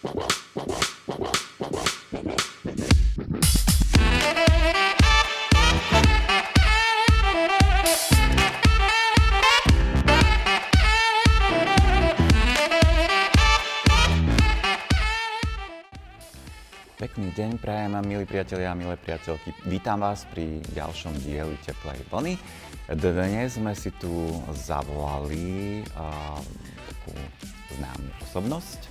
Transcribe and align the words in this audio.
Pekný 0.00 0.16
deň 17.36 17.60
prajem, 17.60 17.92
milí 18.08 18.24
priatelia 18.24 18.72
a 18.72 18.78
milé 18.80 18.96
priateľky. 18.96 19.52
Vítam 19.68 20.00
vás 20.00 20.24
pri 20.32 20.64
ďalšom 20.72 21.12
dieli 21.20 21.60
Teplej 21.60 22.00
vlny. 22.08 22.40
Dnes 22.96 23.60
sme 23.60 23.76
si 23.76 23.92
tu 24.00 24.32
zavolali 24.64 25.84
uh, 25.92 26.40
takú 26.88 27.12
známu 27.76 28.08
osobnosť, 28.24 28.89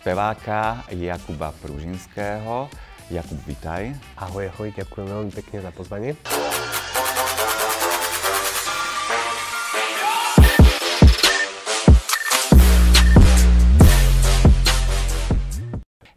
speváka 0.00 0.88
Jakuba 0.88 1.52
Pružinského. 1.60 2.72
Jakub, 3.12 3.36
vitaj. 3.44 3.92
Ahoj, 4.16 4.48
ahoj, 4.48 4.72
ďakujem 4.72 5.06
veľmi 5.12 5.32
pekne 5.34 5.60
za 5.60 5.70
pozvanie. 5.76 6.16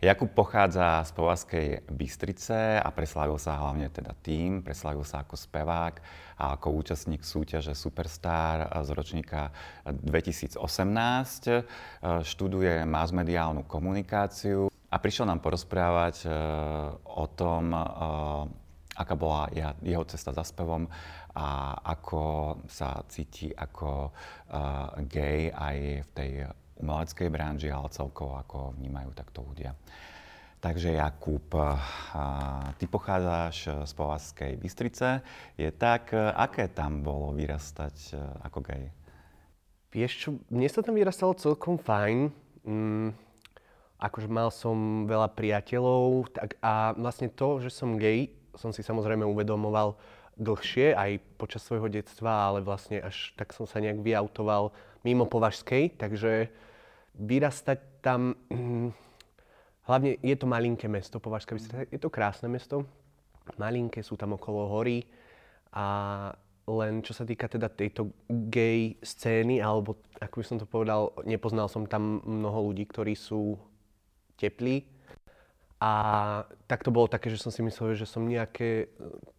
Jakub 0.03 0.35
pochádza 0.35 0.99
z 1.07 1.11
Povazkej 1.15 1.67
Bystrice 1.87 2.75
a 2.75 2.91
preslávil 2.91 3.39
sa 3.39 3.55
hlavne 3.55 3.87
teda 3.87 4.11
tým, 4.19 4.59
preslávil 4.59 5.07
sa 5.07 5.23
ako 5.23 5.39
spevák 5.39 5.95
a 6.43 6.59
ako 6.59 6.75
účastník 6.75 7.23
súťaže 7.23 7.71
Superstar 7.71 8.67
z 8.83 8.89
ročníka 8.91 9.55
2018. 9.87 10.59
Študuje 12.19 12.83
masmediálnu 12.83 13.63
komunikáciu 13.63 14.67
a 14.67 14.95
prišiel 14.99 15.23
nám 15.23 15.39
porozprávať 15.39 16.27
e, 16.27 16.29
o 17.07 17.25
tom, 17.31 17.71
e, 17.71 17.79
aká 18.99 19.15
bola 19.15 19.47
jeho 19.79 20.03
cesta 20.03 20.35
za 20.35 20.43
spevom 20.43 20.83
a 21.31 21.79
ako 21.79 22.59
sa 22.67 22.99
cíti 23.07 23.55
ako 23.55 24.11
e, 24.11 24.11
gay 25.07 25.47
aj 25.47 25.77
v 26.03 26.09
tej 26.11 26.31
umeleckej 26.83 27.31
branži, 27.31 27.71
ale 27.71 27.87
celkovo 27.89 28.35
ako 28.35 28.75
vnímajú 28.75 29.15
takto 29.15 29.41
ľudia. 29.47 29.71
Takže 30.63 30.95
Jakub, 30.95 31.43
ty 32.79 32.85
pochádzaš 32.87 33.83
z 33.83 33.91
Povazskej 33.99 34.55
Bystrice. 34.55 35.19
Je 35.59 35.67
tak, 35.75 36.15
aké 36.15 36.71
tam 36.71 37.03
bolo 37.03 37.35
vyrastať 37.35 38.15
e, 38.15 38.23
ako 38.47 38.59
gay? 38.63 38.87
Vieš 39.91 40.11
čo, 40.15 40.29
mne 40.47 40.71
sa 40.71 40.79
tam 40.79 40.95
vyrastalo 40.95 41.35
celkom 41.35 41.75
fajn. 41.75 42.31
Mm, 42.63 43.11
akože 43.99 44.31
mal 44.31 44.55
som 44.55 45.03
veľa 45.03 45.35
priateľov 45.35 46.31
tak, 46.31 46.55
a 46.63 46.95
vlastne 46.95 47.27
to, 47.27 47.59
že 47.59 47.67
som 47.67 47.99
gay, 47.99 48.31
som 48.55 48.71
si 48.71 48.87
samozrejme 48.87 49.27
uvedomoval 49.27 49.99
dlhšie, 50.39 50.95
aj 50.95 51.19
počas 51.35 51.59
svojho 51.67 51.91
detstva, 51.91 52.51
ale 52.51 52.63
vlastne 52.63 53.03
až 53.03 53.35
tak 53.35 53.51
som 53.51 53.67
sa 53.67 53.83
nejak 53.83 53.99
vyautoval 53.99 54.71
mimo 55.03 55.27
Považskej, 55.27 55.99
takže 55.99 56.49
vyrastať 57.17 57.79
tam, 58.01 58.33
hlavne 59.89 60.17
je 60.21 60.35
to 60.37 60.45
malinké 60.49 60.89
mesto, 60.89 61.21
Považská 61.21 61.55
Bystrica, 61.55 61.85
je 61.89 61.99
to 62.01 62.09
krásne 62.09 62.49
mesto, 62.49 62.85
malinké, 63.59 64.01
sú 64.01 64.15
tam 64.15 64.35
okolo 64.39 64.69
hory 64.71 65.03
a 65.73 65.85
len 66.63 67.03
čo 67.03 67.11
sa 67.11 67.27
týka 67.27 67.51
teda 67.51 67.67
tejto 67.67 68.15
gay 68.47 68.95
scény, 69.03 69.59
alebo 69.59 69.99
ako 70.23 70.35
by 70.39 70.45
som 70.47 70.57
to 70.59 70.67
povedal, 70.67 71.11
nepoznal 71.27 71.67
som 71.67 71.83
tam 71.83 72.23
mnoho 72.23 72.71
ľudí, 72.71 72.87
ktorí 72.87 73.19
sú 73.19 73.59
teplí. 74.39 74.87
A 75.83 75.91
tak 76.63 76.79
to 76.87 76.95
bolo 76.95 77.11
také, 77.11 77.27
že 77.27 77.35
som 77.35 77.51
si 77.51 77.59
myslel, 77.59 77.99
že 77.99 78.07
som 78.07 78.23
nejaké 78.23 78.87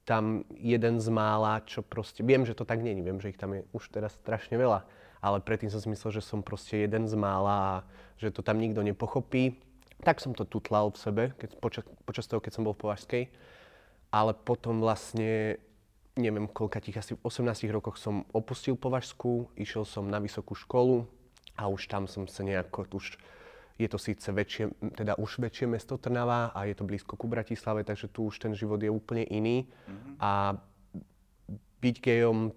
tam 0.04 0.44
jeden 0.52 1.00
z 1.00 1.08
mála, 1.08 1.64
čo 1.64 1.80
proste, 1.80 2.20
viem, 2.20 2.44
že 2.44 2.52
to 2.52 2.68
tak 2.68 2.84
není, 2.84 3.00
viem, 3.00 3.16
že 3.16 3.32
ich 3.32 3.40
tam 3.40 3.56
je 3.56 3.64
už 3.72 3.88
teraz 3.88 4.12
strašne 4.20 4.60
veľa 4.60 4.84
ale 5.24 5.40
predtým 5.40 5.72
som 5.72 5.80
si 5.80 5.88
myslel, 5.88 6.20
že 6.20 6.28
som 6.28 6.44
proste 6.44 6.84
jeden 6.84 7.08
z 7.08 7.16
mála 7.16 7.56
a 7.56 7.74
že 8.20 8.28
to 8.28 8.44
tam 8.44 8.60
nikto 8.60 8.84
nepochopí. 8.84 9.56
Tak 10.04 10.20
som 10.20 10.36
to 10.36 10.44
tutlal 10.44 10.92
v 10.92 11.00
sebe 11.00 11.22
keď, 11.40 11.56
počas, 11.64 11.84
počas 12.04 12.28
toho, 12.28 12.44
keď 12.44 12.52
som 12.52 12.64
bol 12.68 12.76
v 12.76 12.84
Považskej. 12.84 13.24
Ale 14.12 14.36
potom 14.36 14.84
vlastne, 14.84 15.56
neviem 16.20 16.44
koľka 16.44 16.84
tých, 16.84 17.00
asi 17.00 17.16
v 17.16 17.24
18 17.24 17.72
rokoch 17.72 17.96
som 17.96 18.28
opustil 18.36 18.76
Považskú, 18.76 19.48
išiel 19.56 19.88
som 19.88 20.04
na 20.12 20.20
vysokú 20.20 20.52
školu 20.52 21.08
a 21.56 21.72
už 21.72 21.88
tam 21.88 22.04
som 22.04 22.28
sa 22.28 22.44
nejako, 22.44 22.84
už 22.92 23.16
je 23.74 23.88
to 23.90 23.98
síce 23.98 24.28
väčšie, 24.28 24.70
teda 24.94 25.18
už 25.18 25.42
väčšie 25.42 25.66
mesto 25.66 25.98
Trnava 25.98 26.52
a 26.54 26.68
je 26.68 26.78
to 26.78 26.86
blízko 26.86 27.18
ku 27.18 27.26
Bratislave, 27.26 27.82
takže 27.82 28.12
tu 28.12 28.30
už 28.30 28.38
ten 28.38 28.52
život 28.54 28.78
je 28.78 28.92
úplne 28.92 29.26
iný. 29.26 29.66
Mm-hmm. 29.66 30.14
A 30.22 30.60
byť 31.82 31.96
gejom 31.98 32.54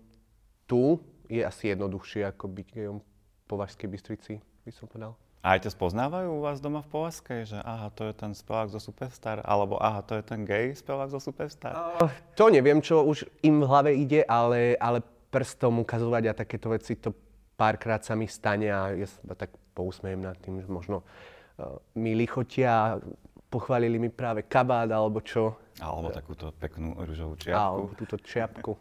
tu 0.70 1.02
je 1.28 1.44
asi 1.44 1.76
jednoduchšie 1.76 2.28
ako 2.28 2.46
byť 2.48 2.68
gejom 2.74 2.98
v 3.00 3.06
Považskej 3.48 3.88
Bystrici, 3.88 4.34
by 4.68 4.72
som 4.72 4.88
povedal. 4.88 5.16
A 5.46 5.56
aj 5.56 5.64
ťa 5.64 5.80
spoznávajú 5.80 6.28
u 6.28 6.42
vás 6.44 6.60
doma 6.60 6.84
v 6.84 6.92
Považskej, 6.92 7.56
že 7.56 7.58
aha, 7.62 7.88
to 7.94 8.10
je 8.10 8.14
ten 8.18 8.36
spevák 8.36 8.68
zo 8.68 8.82
Superstar, 8.84 9.40
alebo 9.46 9.80
aha, 9.80 10.04
to 10.04 10.20
je 10.20 10.24
ten 10.26 10.44
gay 10.44 10.76
spevák 10.76 11.08
zo 11.08 11.24
Superstar? 11.24 11.72
Uh, 12.02 12.12
to 12.36 12.52
neviem, 12.52 12.84
čo 12.84 13.06
už 13.06 13.24
im 13.46 13.64
v 13.64 13.70
hlave 13.70 13.92
ide, 13.96 14.28
ale, 14.28 14.76
ale 14.76 15.00
prstom 15.32 15.86
ukazovať 15.86 16.24
a 16.28 16.34
takéto 16.36 16.74
veci, 16.74 17.00
to 17.00 17.16
párkrát 17.56 18.04
sa 18.04 18.18
mi 18.18 18.28
stane 18.28 18.68
a 18.68 18.92
ja 18.92 19.08
sa 19.08 19.38
tak 19.38 19.56
pousmejem 19.72 20.20
nad 20.20 20.36
tým, 20.42 20.60
že 20.60 20.68
možno 20.68 21.06
uh, 21.06 21.80
mi 21.96 22.18
lichotia, 22.18 23.00
pochválili 23.48 23.98
mi 23.98 24.10
práve 24.12 24.44
kabát 24.44 24.88
alebo 24.92 25.24
čo. 25.24 25.56
Alebo 25.80 26.10
takúto 26.12 26.52
peknú 26.58 26.98
rúžovú 26.98 27.38
čiapku. 27.40 27.58
Alebo 27.58 27.92
túto 27.96 28.18
čiapku. 28.20 28.74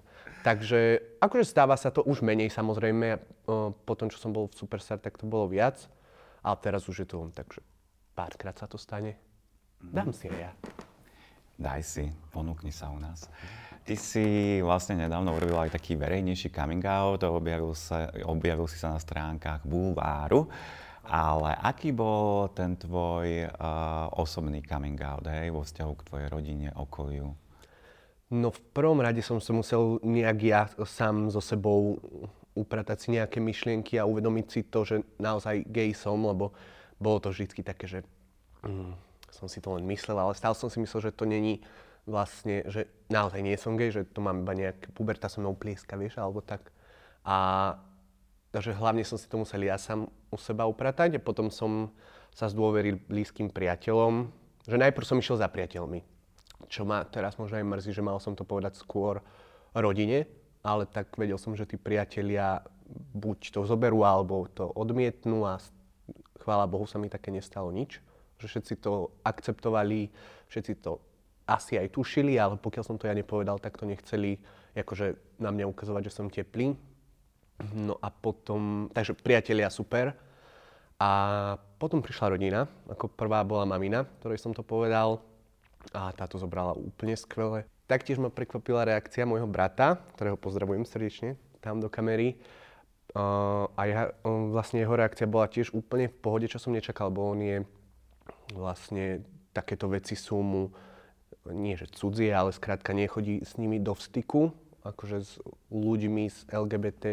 Takže 0.43 1.03
akože 1.19 1.45
stáva 1.45 1.75
sa 1.75 1.91
to 1.91 2.07
už 2.07 2.23
menej 2.23 2.51
samozrejme. 2.55 3.19
Po 3.83 3.95
tom, 3.99 4.11
čo 4.11 4.19
som 4.19 4.31
bol 4.31 4.47
v 4.47 4.59
Superstar, 4.59 5.03
tak 5.03 5.19
to 5.19 5.27
bolo 5.27 5.51
viac. 5.51 5.91
Ale 6.47 6.57
teraz 6.63 6.87
už 6.87 7.03
je 7.03 7.09
to 7.11 7.19
len 7.19 7.35
tak, 7.35 7.51
že 7.51 7.61
párkrát 8.15 8.55
sa 8.55 8.71
to 8.71 8.79
stane. 8.79 9.19
Dám 9.83 10.15
si 10.15 10.31
aj 10.31 10.39
ja. 10.39 10.53
Daj 11.57 11.83
si, 11.83 12.05
ponúkni 12.31 12.71
sa 12.71 12.93
u 12.93 12.99
nás. 13.01 13.27
Ty 13.87 13.95
si 13.95 14.59
vlastne 14.67 14.99
nedávno 14.99 15.31
urobil 15.31 15.63
aj 15.63 15.79
taký 15.79 15.95
verejnejší 15.95 16.51
coming 16.51 16.83
out, 16.83 17.23
objavil, 17.23 17.71
sa, 17.75 18.11
objavil 18.27 18.67
si 18.67 18.79
sa 18.83 18.95
na 18.95 18.99
stránkach 18.99 19.63
Bulváru. 19.63 20.51
Ale 21.07 21.55
aký 21.55 21.95
bol 21.95 22.51
ten 22.51 22.75
tvoj 22.75 23.47
uh, 23.47 24.11
osobný 24.19 24.63
coming 24.67 24.99
out, 24.99 25.23
hej, 25.31 25.55
vo 25.55 25.63
vzťahu 25.63 25.93
k 25.95 26.07
tvojej 26.11 26.29
rodine, 26.29 26.69
okoliu? 26.75 27.31
No 28.27 28.51
v 28.51 28.61
prvom 28.75 28.99
rade 28.99 29.23
som 29.23 29.39
sa 29.39 29.55
musel 29.55 30.03
nejak 30.03 30.39
ja 30.43 30.67
sám 30.83 31.31
so 31.31 31.39
sebou 31.39 32.03
upratať 32.59 32.97
si 32.99 33.09
nejaké 33.15 33.39
myšlienky 33.39 34.01
a 34.03 34.09
uvedomiť 34.09 34.47
si 34.51 34.61
to, 34.67 34.83
že 34.83 34.97
naozaj 35.23 35.63
gay 35.71 35.95
som, 35.95 36.19
lebo 36.19 36.51
bolo 36.99 37.23
to 37.23 37.31
vždy 37.31 37.63
také, 37.63 37.87
že 37.87 38.01
mm, 38.67 38.97
som 39.31 39.47
si 39.47 39.63
to 39.63 39.77
len 39.77 39.87
myslel, 39.87 40.19
ale 40.19 40.35
stále 40.35 40.59
som 40.59 40.67
si 40.67 40.83
myslel, 40.83 41.13
že 41.13 41.15
to 41.15 41.29
není 41.29 41.63
vlastne, 42.09 42.65
že 42.67 42.91
naozaj 43.13 43.45
nie 43.45 43.55
som 43.55 43.79
gay, 43.79 43.93
že 43.93 44.09
to 44.09 44.25
mám 44.25 44.43
iba 44.43 44.57
nejaké, 44.57 44.91
puberta 44.91 45.31
so 45.31 45.39
mnou 45.39 45.55
plieska, 45.55 45.95
vieš, 45.95 46.17
alebo 46.19 46.41
tak. 46.43 46.73
A 47.23 47.37
takže 48.55 48.73
hlavne 48.73 49.05
som 49.05 49.21
si 49.21 49.29
to 49.29 49.37
musel 49.37 49.61
ja 49.61 49.77
sám 49.77 50.09
u 50.31 50.37
seba 50.37 50.67
upratať 50.67 51.19
a 51.19 51.25
potom 51.25 51.49
som 51.51 51.91
sa 52.35 52.51
zdôveril 52.51 53.01
blízkym 53.09 53.49
priateľom, 53.49 54.29
že 54.67 54.77
najprv 54.77 55.07
som 55.07 55.21
išiel 55.21 55.41
za 55.41 55.49
priateľmi 55.49 56.17
čo 56.69 56.89
ma 56.89 57.05
teraz 57.07 57.37
možno 57.37 57.61
aj 57.61 57.67
mrzí, 57.67 57.91
že 57.93 58.03
mal 58.05 58.19
som 58.19 58.35
to 58.35 58.43
povedať 58.43 58.81
skôr 58.81 59.23
rodine, 59.77 60.27
ale 60.65 60.89
tak 60.89 61.15
vedel 61.15 61.39
som, 61.39 61.55
že 61.55 61.69
tí 61.69 61.77
priatelia 61.79 62.65
buď 63.15 63.55
to 63.55 63.61
zoberú, 63.69 64.03
alebo 64.03 64.49
to 64.51 64.67
odmietnú 64.73 65.47
a 65.47 65.61
chvála 66.43 66.71
Bohu 66.71 66.87
sa 66.89 66.99
mi 66.99 67.11
také 67.11 67.31
nestalo 67.31 67.71
nič. 67.71 68.03
Že 68.37 68.47
všetci 68.53 68.75
to 68.83 69.11
akceptovali, 69.25 70.13
všetci 70.51 70.73
to 70.83 71.01
asi 71.47 71.79
aj 71.79 71.95
tušili, 71.95 72.37
ale 72.37 72.59
pokiaľ 72.59 72.85
som 72.85 72.99
to 72.99 73.07
ja 73.07 73.15
nepovedal, 73.15 73.63
tak 73.63 73.79
to 73.79 73.87
nechceli 73.87 74.43
akože 74.77 75.39
na 75.41 75.55
mňa 75.55 75.65
ukazovať, 75.71 76.03
že 76.11 76.13
som 76.13 76.29
teplý. 76.29 76.75
No 77.73 77.97
a 78.01 78.09
potom, 78.13 78.93
takže 78.93 79.17
priatelia 79.17 79.73
super. 79.73 80.13
A 80.97 81.11
potom 81.77 82.01
prišla 82.01 82.37
rodina, 82.37 82.61
ako 82.89 83.13
prvá 83.13 83.45
bola 83.45 83.69
mamina, 83.69 84.09
ktorej 84.21 84.41
som 84.41 84.57
to 84.57 84.65
povedal 84.65 85.21
a 85.93 86.09
táto 86.17 86.41
zobrala 86.41 86.73
úplne 86.73 87.13
skvele. 87.17 87.69
Taktiež 87.85 88.19
ma 88.19 88.33
prekvapila 88.33 88.89
reakcia 88.89 89.29
môjho 89.29 89.47
brata, 89.47 90.01
ktorého 90.17 90.41
pozdravujem 90.41 90.89
srdečne, 90.89 91.37
tam 91.61 91.79
do 91.79 91.93
kamery. 91.93 92.41
Uh, 93.17 93.71
a 93.79 93.83
ja, 93.87 94.03
um, 94.27 94.53
vlastne 94.53 94.83
jeho 94.83 94.93
reakcia 94.93 95.29
bola 95.31 95.49
tiež 95.49 95.73
úplne 95.73 96.11
v 96.11 96.17
pohode, 96.21 96.51
čo 96.51 96.59
som 96.59 96.75
nečakal, 96.75 97.09
bo 97.09 97.33
on 97.33 97.41
je 97.41 97.57
vlastne 98.53 99.25
takéto 99.55 99.89
veci 99.89 100.19
sú 100.19 100.43
mu 100.43 100.63
nie 101.47 101.79
že 101.79 101.87
cudzie, 101.87 102.35
ale 102.35 102.51
skrátka 102.51 102.91
nechodí 102.91 103.39
s 103.47 103.55
nimi 103.55 103.79
do 103.79 103.95
styku, 103.95 104.51
akože 104.91 105.17
s 105.23 105.39
ľuďmi 105.71 106.25
z 106.31 106.39
LGBT 106.51 107.05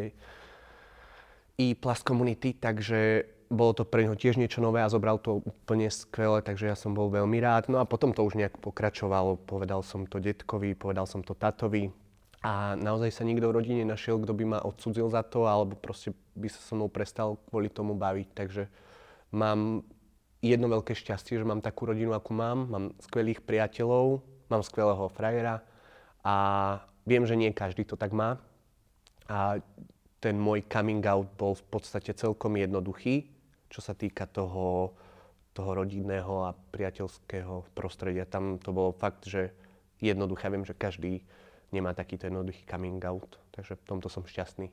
i 1.57 1.67
plus 1.77 2.01
komunity, 2.01 2.57
takže 2.57 3.29
bolo 3.53 3.77
to 3.77 3.85
pre 3.85 4.03
neho 4.03 4.17
tiež 4.17 4.41
niečo 4.41 4.59
nové 4.59 4.81
a 4.81 4.89
zobral 4.89 5.21
to 5.21 5.45
úplne 5.45 5.85
skvele, 5.87 6.41
takže 6.41 6.73
ja 6.73 6.75
som 6.75 6.97
bol 6.97 7.13
veľmi 7.13 7.37
rád. 7.37 7.69
No 7.69 7.77
a 7.77 7.85
potom 7.85 8.09
to 8.09 8.25
už 8.25 8.33
nejak 8.33 8.57
pokračovalo. 8.57 9.37
Povedal 9.45 9.85
som 9.85 10.09
to 10.09 10.17
detkovi, 10.17 10.73
povedal 10.73 11.05
som 11.05 11.21
to 11.21 11.37
tatovi. 11.37 11.93
A 12.43 12.75
naozaj 12.75 13.13
sa 13.13 13.23
nikto 13.23 13.47
v 13.47 13.55
rodine 13.61 13.87
našiel, 13.87 14.19
kto 14.19 14.35
by 14.35 14.43
ma 14.43 14.59
odsudzil 14.59 15.07
za 15.07 15.23
to, 15.23 15.47
alebo 15.47 15.79
proste 15.79 16.11
by 16.35 16.51
sa 16.51 16.59
so 16.59 16.75
mnou 16.75 16.91
prestal 16.91 17.39
kvôli 17.47 17.71
tomu 17.71 17.95
baviť. 17.95 18.27
Takže 18.35 18.63
mám 19.31 19.85
jedno 20.43 20.67
veľké 20.67 20.91
šťastie, 20.91 21.39
že 21.39 21.47
mám 21.47 21.63
takú 21.63 21.87
rodinu, 21.87 22.11
akú 22.11 22.35
mám. 22.35 22.67
Mám 22.67 22.85
skvelých 22.99 23.39
priateľov, 23.47 24.19
mám 24.51 24.59
skvelého 24.59 25.07
frajera 25.15 25.63
a 26.19 26.35
viem, 27.07 27.23
že 27.23 27.35
nie 27.37 27.51
každý 27.55 27.83
to 27.87 27.95
tak 27.95 28.11
má. 28.11 28.39
A 29.27 29.59
ten 30.19 30.39
môj 30.39 30.63
coming 30.67 31.03
out 31.03 31.27
bol 31.35 31.55
v 31.55 31.65
podstate 31.67 32.15
celkom 32.15 32.55
jednoduchý, 32.55 33.27
čo 33.67 33.79
sa 33.83 33.91
týka 33.91 34.23
toho, 34.27 34.95
toho 35.51 35.71
rodinného 35.83 36.47
a 36.47 36.55
priateľského 36.55 37.75
prostredia. 37.75 38.23
Tam 38.23 38.55
to 38.59 38.71
bolo 38.71 38.95
fakt, 38.95 39.27
že 39.27 39.51
jednoduché. 39.99 40.47
Viem, 40.47 40.63
že 40.63 40.75
každý 40.75 41.23
nemá 41.73 41.91
takýto 41.91 42.29
jednoduchý 42.29 42.63
coming 42.69 43.01
out, 43.03 43.39
takže 43.51 43.75
v 43.79 43.87
tomto 43.87 44.07
som 44.07 44.23
šťastný. 44.23 44.69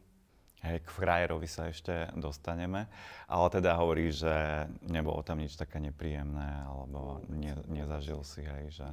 Hej, 0.61 0.85
k 0.85 0.89
frajerovi 0.93 1.49
sa 1.49 1.73
ešte 1.73 2.13
dostaneme, 2.21 2.85
ale 3.25 3.47
teda 3.49 3.81
hovorí, 3.81 4.13
že 4.13 4.69
nebolo 4.85 5.25
tam 5.25 5.41
nič 5.41 5.57
také 5.57 5.81
nepríjemné, 5.81 6.69
alebo 6.69 7.25
ne, 7.33 7.57
nezažil 7.65 8.21
si, 8.21 8.45
hej, 8.45 8.69
že 8.69 8.89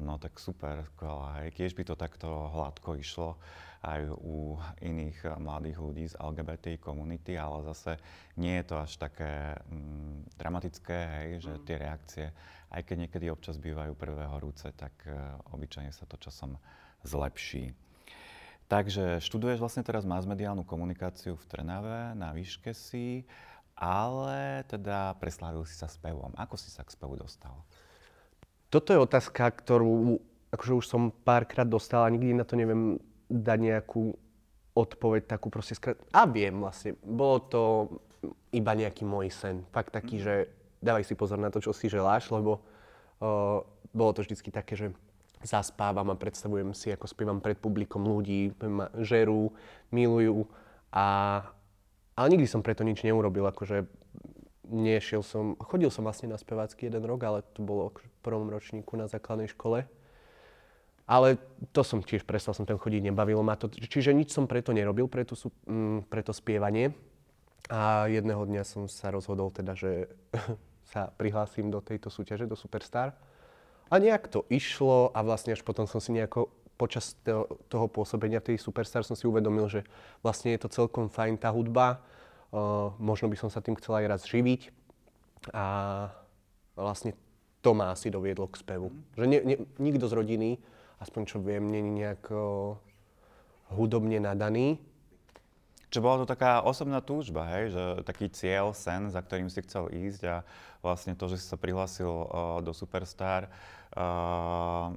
no 0.00 0.16
tak 0.16 0.40
super, 0.40 0.82
skvelá. 0.96 1.46
Kiež 1.52 1.76
by 1.76 1.84
to 1.84 1.94
takto 1.94 2.28
hladko 2.50 2.96
išlo 2.96 3.36
aj 3.80 4.12
u 4.12 4.60
iných 4.84 5.40
mladých 5.40 5.78
ľudí 5.80 6.04
z 6.04 6.18
LGBT 6.20 6.76
komunity, 6.76 7.40
ale 7.40 7.64
zase 7.72 7.96
nie 8.36 8.60
je 8.60 8.64
to 8.68 8.76
až 8.76 8.92
také 9.00 9.56
mm, 9.72 10.36
dramatické, 10.36 10.98
hej, 11.16 11.28
že 11.40 11.52
tie 11.64 11.76
reakcie, 11.80 12.26
aj 12.68 12.82
keď 12.84 12.96
niekedy 13.08 13.26
občas 13.32 13.56
bývajú 13.56 13.96
prvé 13.96 14.28
horúce, 14.28 14.68
tak 14.76 14.92
uh, 15.08 15.40
obyčajne 15.56 15.96
sa 15.96 16.04
to 16.04 16.20
časom 16.20 16.60
zlepší. 17.08 17.72
Takže 18.68 19.18
študuješ 19.24 19.58
vlastne 19.58 19.82
teraz 19.82 20.06
masmediálnu 20.06 20.62
komunikáciu 20.62 21.34
v 21.34 21.48
Trnave, 21.48 22.14
na 22.14 22.30
výške 22.30 22.70
si, 22.76 23.24
ale 23.74 24.62
teda 24.68 25.16
preslávil 25.16 25.64
si 25.64 25.74
sa 25.74 25.88
spevom. 25.88 26.30
Ako 26.36 26.54
si 26.60 26.68
sa 26.68 26.84
k 26.84 26.92
spevu 26.92 27.16
dostal? 27.16 27.56
Toto 28.70 28.94
je 28.94 29.02
otázka, 29.02 29.50
ktorú 29.50 30.22
akože 30.54 30.72
už 30.78 30.86
som 30.86 31.10
párkrát 31.10 31.66
dostal 31.66 32.06
a 32.06 32.12
nikdy 32.12 32.34
na 32.34 32.46
to 32.46 32.54
neviem 32.54 32.98
dať 33.30 33.58
nejakú 33.58 34.14
odpoveď 34.74 35.26
takú 35.26 35.50
proste 35.50 35.74
skrat... 35.74 35.98
A 36.14 36.26
viem 36.26 36.54
vlastne, 36.58 36.94
bolo 37.02 37.36
to 37.42 37.62
iba 38.54 38.74
nejaký 38.74 39.02
môj 39.02 39.30
sen. 39.30 39.66
Fakt 39.74 39.94
taký, 39.94 40.22
že 40.22 40.50
dávaj 40.82 41.06
si 41.06 41.14
pozor 41.14 41.38
na 41.38 41.50
to, 41.50 41.62
čo 41.62 41.74
si 41.74 41.90
želáš, 41.90 42.30
lebo 42.30 42.62
uh, 43.22 43.62
bolo 43.90 44.10
to 44.14 44.22
vždycky 44.22 44.54
také, 44.54 44.78
že 44.78 44.94
zaspávam 45.42 46.12
a 46.12 46.20
predstavujem 46.20 46.76
si, 46.76 46.92
ako 46.92 47.06
spievam 47.08 47.40
pred 47.40 47.56
publikom 47.56 48.04
ľudí, 48.04 48.52
ma 48.60 48.92
žerú, 49.00 49.50
milujú 49.88 50.44
a 50.92 51.04
ale 52.18 52.36
nikdy 52.36 52.44
som 52.44 52.60
preto 52.60 52.84
nič 52.84 53.00
neurobil, 53.00 53.48
akože 53.48 53.88
nešiel 54.70 55.26
som, 55.26 55.58
chodil 55.58 55.90
som 55.90 56.06
vlastne 56.06 56.30
na 56.30 56.38
spevácky 56.38 56.86
jeden 56.86 57.02
rok, 57.02 57.20
ale 57.26 57.38
to 57.52 57.60
bolo 57.60 57.90
v 57.90 58.06
prvom 58.22 58.46
ročníku 58.48 58.94
na 58.94 59.10
základnej 59.10 59.50
škole. 59.50 59.84
Ale 61.10 61.42
to 61.74 61.82
som 61.82 61.98
tiež 62.06 62.22
prestal 62.22 62.54
som 62.54 62.62
tam 62.62 62.78
chodiť, 62.78 63.10
nebavilo 63.10 63.42
ma 63.42 63.58
to. 63.58 63.66
Čiže 63.66 64.14
nič 64.14 64.30
som 64.30 64.46
preto 64.46 64.70
nerobil, 64.70 65.10
pre, 65.10 65.26
tú, 65.26 65.34
mm, 65.66 66.06
pre 66.06 66.22
to 66.22 66.30
spievanie. 66.30 66.94
A 67.66 68.06
jedného 68.06 68.46
dňa 68.46 68.62
som 68.62 68.86
sa 68.86 69.10
rozhodol 69.10 69.50
teda, 69.50 69.74
že 69.74 70.06
sa 70.94 71.10
prihlásim 71.10 71.66
do 71.66 71.82
tejto 71.82 72.14
súťaže, 72.14 72.46
do 72.46 72.54
Superstar. 72.54 73.18
A 73.90 73.98
nejak 73.98 74.30
to 74.30 74.46
išlo 74.46 75.10
a 75.10 75.18
vlastne 75.26 75.58
až 75.58 75.66
potom 75.66 75.82
som 75.90 75.98
si 75.98 76.14
nejako 76.14 76.46
počas 76.78 77.18
toho, 77.20 77.60
toho 77.68 77.90
pôsobenia 77.90 78.40
v 78.40 78.54
tej 78.54 78.62
Superstar 78.62 79.04
som 79.04 79.12
si 79.12 79.28
uvedomil, 79.28 79.68
že 79.68 79.84
vlastne 80.24 80.56
je 80.56 80.64
to 80.64 80.72
celkom 80.72 81.12
fajn 81.12 81.36
tá 81.36 81.52
hudba. 81.52 82.00
Uh, 82.50 82.90
možno 82.98 83.30
by 83.30 83.36
som 83.38 83.50
sa 83.50 83.62
tým 83.62 83.78
chcel 83.78 84.02
aj 84.02 84.06
raz 84.10 84.22
živiť. 84.26 84.74
A 85.54 85.64
vlastne 86.74 87.14
to 87.62 87.70
ma 87.72 87.94
asi 87.94 88.10
doviedlo 88.10 88.50
k 88.50 88.58
spevu. 88.58 88.90
Že 89.14 89.24
ne, 89.30 89.38
ne, 89.44 89.56
nikto 89.78 90.10
z 90.10 90.16
rodiny, 90.18 90.50
aspoň 90.98 91.22
čo 91.30 91.38
viem, 91.38 91.64
není 91.70 92.02
nejak 92.02 92.26
uh, 92.34 92.74
hudobne 93.70 94.18
nadaný. 94.18 94.82
Čo 95.90 96.06
bola 96.06 96.22
to 96.22 96.26
taká 96.30 96.62
osobná 96.62 97.02
túžba, 97.02 97.50
hej? 97.50 97.74
že 97.74 97.82
taký 98.06 98.30
cieľ, 98.30 98.70
sen, 98.70 99.10
za 99.10 99.18
ktorým 99.18 99.50
si 99.50 99.58
chcel 99.66 99.90
ísť 99.90 100.22
a 100.30 100.36
vlastne 100.86 101.18
to, 101.18 101.26
že 101.26 101.42
si 101.42 101.50
sa 101.50 101.58
prihlásil 101.58 102.06
uh, 102.06 102.26
do 102.62 102.70
Superstar, 102.70 103.50
uh, 103.98 104.94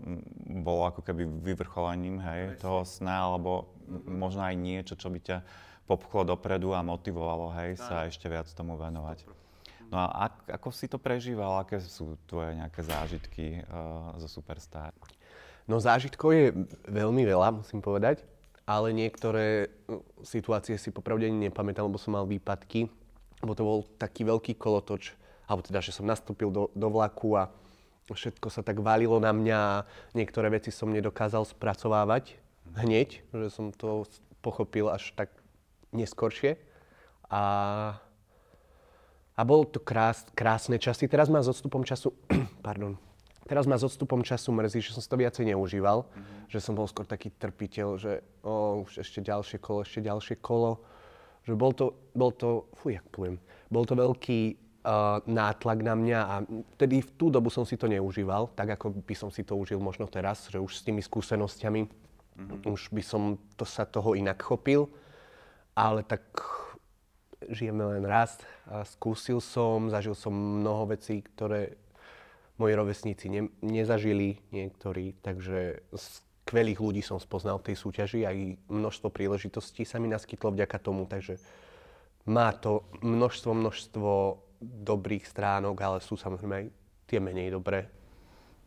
bolo 0.62 0.86
ako 0.86 1.02
keby 1.02 1.26
vyvrcholením 1.26 2.22
hej, 2.22 2.62
toho 2.62 2.86
sna, 2.86 3.26
alebo 3.26 3.74
možno 4.06 4.46
aj 4.46 4.54
niečo, 4.54 4.94
čo 4.94 5.10
by 5.10 5.18
ťa 5.18 5.38
popchlo 5.90 6.30
dopredu 6.30 6.78
a 6.78 6.86
motivovalo 6.86 7.50
hej, 7.58 7.82
sa 7.82 8.06
ešte 8.06 8.30
viac 8.30 8.46
tomu 8.54 8.78
venovať. 8.78 9.26
No 9.90 9.98
a 9.98 10.30
ak, 10.30 10.62
ako 10.62 10.70
si 10.70 10.86
to 10.86 11.02
prežíval? 11.02 11.58
Aké 11.58 11.82
sú 11.82 12.22
tvoje 12.30 12.54
nejaké 12.54 12.86
zážitky 12.86 13.66
uh, 13.66 14.14
zo 14.22 14.30
Superstar? 14.30 14.94
No 15.66 15.82
zážitkov 15.82 16.38
je 16.38 16.54
veľmi 16.86 17.26
veľa, 17.26 17.66
musím 17.66 17.82
povedať 17.82 18.33
ale 18.64 18.96
niektoré 18.96 19.68
uh, 19.68 20.00
situácie 20.24 20.80
si 20.80 20.90
popravde 20.90 21.28
ani 21.28 21.52
nepamätám, 21.52 21.88
lebo 21.88 22.00
som 22.00 22.16
mal 22.16 22.28
výpadky, 22.28 22.88
lebo 23.44 23.54
to 23.56 23.64
bol 23.64 23.80
taký 24.00 24.24
veľký 24.24 24.56
kolotoč, 24.56 25.16
alebo 25.48 25.62
teda, 25.64 25.84
že 25.84 25.92
som 25.92 26.08
nastúpil 26.08 26.48
do, 26.48 26.72
do 26.72 26.88
vlaku 26.88 27.36
a 27.36 27.52
všetko 28.08 28.48
sa 28.52 28.62
tak 28.62 28.84
válilo 28.84 29.18
na 29.18 29.32
mňa 29.32 29.58
a 29.58 29.84
niektoré 30.14 30.52
veci 30.52 30.70
som 30.70 30.92
nedokázal 30.92 31.48
spracovávať 31.48 32.36
hneď, 32.76 33.24
že 33.32 33.48
som 33.52 33.72
to 33.72 34.08
pochopil 34.44 34.92
až 34.92 35.16
tak 35.16 35.32
neskoršie. 35.96 36.60
A, 37.32 37.44
a 39.34 39.42
bolo 39.48 39.64
to 39.66 39.80
krás, 39.80 40.28
krásne 40.36 40.78
časy. 40.78 41.08
Teraz 41.08 41.32
má 41.32 41.40
s 41.40 41.50
odstupom 41.50 41.82
času, 41.88 42.12
pardon, 42.66 43.00
Teraz 43.44 43.68
ma 43.68 43.76
s 43.76 43.84
odstupom 43.84 44.24
času 44.24 44.56
mrzí, 44.56 44.80
že 44.80 44.96
som 44.96 45.04
si 45.04 45.12
to 45.12 45.20
viacej 45.20 45.52
neužíval, 45.52 46.08
mm-hmm. 46.08 46.48
že 46.48 46.60
som 46.64 46.80
bol 46.80 46.88
skôr 46.88 47.04
taký 47.04 47.28
trpiteľ, 47.36 47.88
že 48.00 48.24
o, 48.40 48.88
už 48.88 49.04
ešte 49.04 49.20
ďalšie 49.20 49.60
kolo, 49.60 49.84
ešte 49.84 50.00
ďalšie 50.00 50.36
kolo. 50.40 50.80
Že 51.44 51.54
bol 51.60 51.72
to, 51.76 51.92
bol 52.16 52.32
to, 52.32 52.72
fuj, 52.80 52.96
jak 52.96 53.04
plujem, 53.12 53.36
bol 53.68 53.84
to 53.84 54.00
veľký 54.00 54.56
uh, 54.88 55.20
nátlak 55.28 55.84
na 55.84 55.92
mňa 55.92 56.20
a 56.24 56.36
vtedy 56.80 57.04
v 57.04 57.10
tú 57.20 57.28
dobu 57.28 57.52
som 57.52 57.68
si 57.68 57.76
to 57.76 57.92
neužíval, 57.92 58.48
tak 58.56 58.80
ako 58.80 58.96
by 59.04 59.12
som 59.12 59.28
si 59.28 59.44
to 59.44 59.60
užil 59.60 59.76
možno 59.84 60.08
teraz, 60.08 60.48
že 60.48 60.56
už 60.56 60.72
s 60.72 60.88
tými 60.88 61.04
skúsenosťami 61.04 61.82
mm-hmm. 61.84 62.72
už 62.72 62.96
by 62.96 63.04
som 63.04 63.36
to, 63.60 63.68
sa 63.68 63.84
toho 63.84 64.16
inak 64.16 64.40
chopil. 64.40 64.88
Ale 65.74 66.06
tak 66.06 66.22
žijeme 67.50 67.84
len 67.84 68.06
raz 68.06 68.40
a 68.70 68.88
skúsil 68.88 69.44
som, 69.44 69.92
zažil 69.92 70.16
som 70.16 70.32
mnoho 70.32 70.96
vecí, 70.96 71.20
ktoré 71.20 71.76
moji 72.58 72.74
rovesníci 72.78 73.26
ne, 73.30 73.42
nezažili 73.66 74.42
niektorí, 74.54 75.18
takže 75.26 75.82
skvelých 76.44 76.80
ľudí 76.80 77.02
som 77.02 77.18
spoznal 77.18 77.58
v 77.64 77.74
tej 77.74 77.78
súťaži, 77.82 78.28
aj 78.28 78.38
množstvo 78.70 79.10
príležitostí 79.10 79.88
sa 79.88 79.98
mi 79.98 80.12
naskytlo 80.12 80.54
vďaka 80.54 80.78
tomu, 80.78 81.10
takže 81.10 81.42
má 82.30 82.54
to 82.54 82.86
množstvo, 83.02 83.52
množstvo 83.52 84.12
dobrých 84.64 85.28
stránok, 85.28 85.76
ale 85.82 85.98
sú 86.00 86.16
samozrejme 86.16 86.56
aj 86.56 86.66
tie 87.10 87.20
menej 87.20 87.52
dobré. 87.52 87.90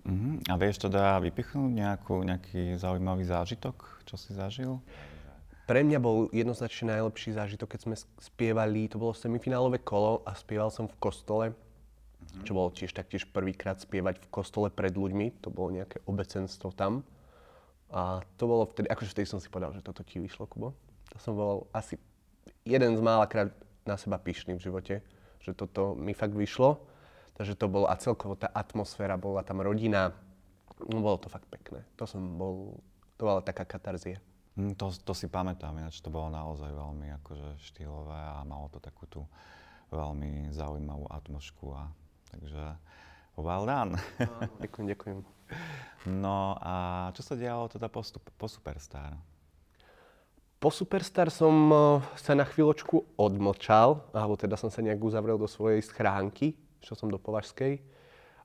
Uh-huh. 0.06 0.38
A 0.46 0.54
vieš 0.60 0.86
teda 0.86 1.18
vypichnúť 1.18 1.72
nejakú, 1.72 2.22
nejaký 2.22 2.78
zaujímavý 2.78 3.26
zážitok, 3.26 4.04
čo 4.06 4.14
si 4.14 4.36
zažil? 4.36 4.78
Pre 5.66 5.82
mňa 5.82 5.98
bol 5.98 6.30
jednoznačne 6.30 6.94
najlepší 6.94 7.34
zážitok, 7.34 7.74
keď 7.74 7.80
sme 7.82 7.96
spievali, 8.22 8.86
to 8.86 9.02
bolo 9.02 9.10
semifinálové 9.10 9.82
kolo 9.82 10.22
a 10.22 10.30
spieval 10.38 10.70
som 10.70 10.86
v 10.86 10.94
kostole 11.02 11.44
čo 12.44 12.52
bolo 12.54 12.70
tiež 12.70 12.92
taktiež 12.92 13.26
prvýkrát 13.28 13.80
spievať 13.80 14.22
v 14.22 14.30
kostole 14.30 14.68
pred 14.70 14.94
ľuďmi, 14.94 15.42
to 15.42 15.50
bolo 15.50 15.74
nejaké 15.74 16.02
obecenstvo 16.06 16.70
tam. 16.74 17.02
A 17.90 18.22
to 18.34 18.50
bolo 18.50 18.66
vtedy, 18.66 18.90
akože 18.90 19.12
vtedy 19.14 19.26
som 19.30 19.38
si 19.38 19.46
povedal, 19.46 19.74
že 19.74 19.82
toto 19.82 20.02
ti 20.02 20.18
vyšlo, 20.18 20.50
Kubo. 20.50 20.74
To 21.14 21.16
som 21.22 21.38
bol 21.38 21.70
asi 21.70 21.96
jeden 22.66 22.98
z 22.98 23.02
mála 23.02 23.30
krát 23.30 23.54
na 23.86 23.94
seba 23.94 24.18
pyšný 24.18 24.58
v 24.58 24.64
živote, 24.66 24.94
že 25.38 25.52
toto 25.54 25.94
mi 25.94 26.10
fakt 26.10 26.34
vyšlo. 26.34 26.82
Takže 27.38 27.54
to 27.54 27.68
bolo, 27.68 27.86
a 27.86 27.94
celkovo 28.00 28.34
tá 28.34 28.48
atmosféra, 28.50 29.20
bola 29.20 29.44
tam 29.46 29.60
rodina, 29.60 30.10
no 30.88 30.98
bolo 31.04 31.20
to 31.20 31.28
fakt 31.28 31.46
pekné. 31.52 31.84
To 32.00 32.08
som 32.08 32.40
bol, 32.40 32.80
to 33.20 33.28
bola 33.28 33.44
taká 33.44 33.68
katarzia. 33.68 34.18
Mm, 34.56 34.72
to, 34.72 34.88
to 34.88 35.12
si 35.12 35.28
pamätám, 35.28 35.76
ináč 35.76 36.00
to 36.00 36.08
bolo 36.08 36.32
naozaj 36.32 36.72
veľmi 36.72 37.12
akože 37.20 37.60
štýlové 37.60 38.16
a 38.16 38.40
malo 38.48 38.72
to 38.72 38.80
takú 38.80 39.04
tú 39.04 39.20
veľmi 39.92 40.48
zaujímavú 40.50 41.06
atmosféru 41.12 41.76
a 41.76 41.92
Takže 42.36 42.64
well 43.40 43.64
done. 43.64 43.96
ďakujem, 44.62 44.86
ďakujem. 44.92 45.18
No 46.06 46.60
a 46.60 47.08
čo 47.16 47.24
sa 47.24 47.34
dialo 47.34 47.66
teda 47.72 47.88
po, 47.88 48.04
po 48.36 48.46
Superstar? 48.46 49.16
Po 50.60 50.68
Superstar 50.68 51.32
som 51.32 51.54
eh, 51.72 51.80
sa 52.20 52.36
na 52.36 52.44
chvíľočku 52.44 53.16
odmlčal, 53.16 54.12
alebo 54.12 54.36
teda 54.36 54.60
som 54.60 54.68
sa 54.68 54.84
nejak 54.84 55.00
uzavrel 55.00 55.40
do 55.40 55.48
svojej 55.48 55.80
schránky, 55.80 56.54
čo 56.84 56.92
som 56.92 57.08
do 57.08 57.18
Považskej. 57.18 57.82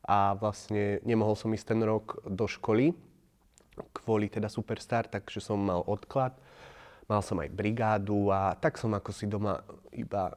A 0.01 0.33
vlastne 0.33 0.97
nemohol 1.05 1.37
som 1.37 1.53
ísť 1.53 1.77
ten 1.77 1.81
rok 1.85 2.25
do 2.25 2.49
školy 2.49 2.97
kvôli 3.91 4.27
teda 4.27 4.51
Superstar, 4.51 5.07
takže 5.07 5.39
som 5.39 5.59
mal 5.59 5.81
odklad. 5.87 6.35
Mal 7.07 7.21
som 7.23 7.39
aj 7.39 7.51
brigádu 7.51 8.31
a 8.31 8.55
tak 8.55 8.79
som 8.79 8.91
ako 8.95 9.11
si 9.11 9.27
doma 9.27 9.59
iba 9.91 10.31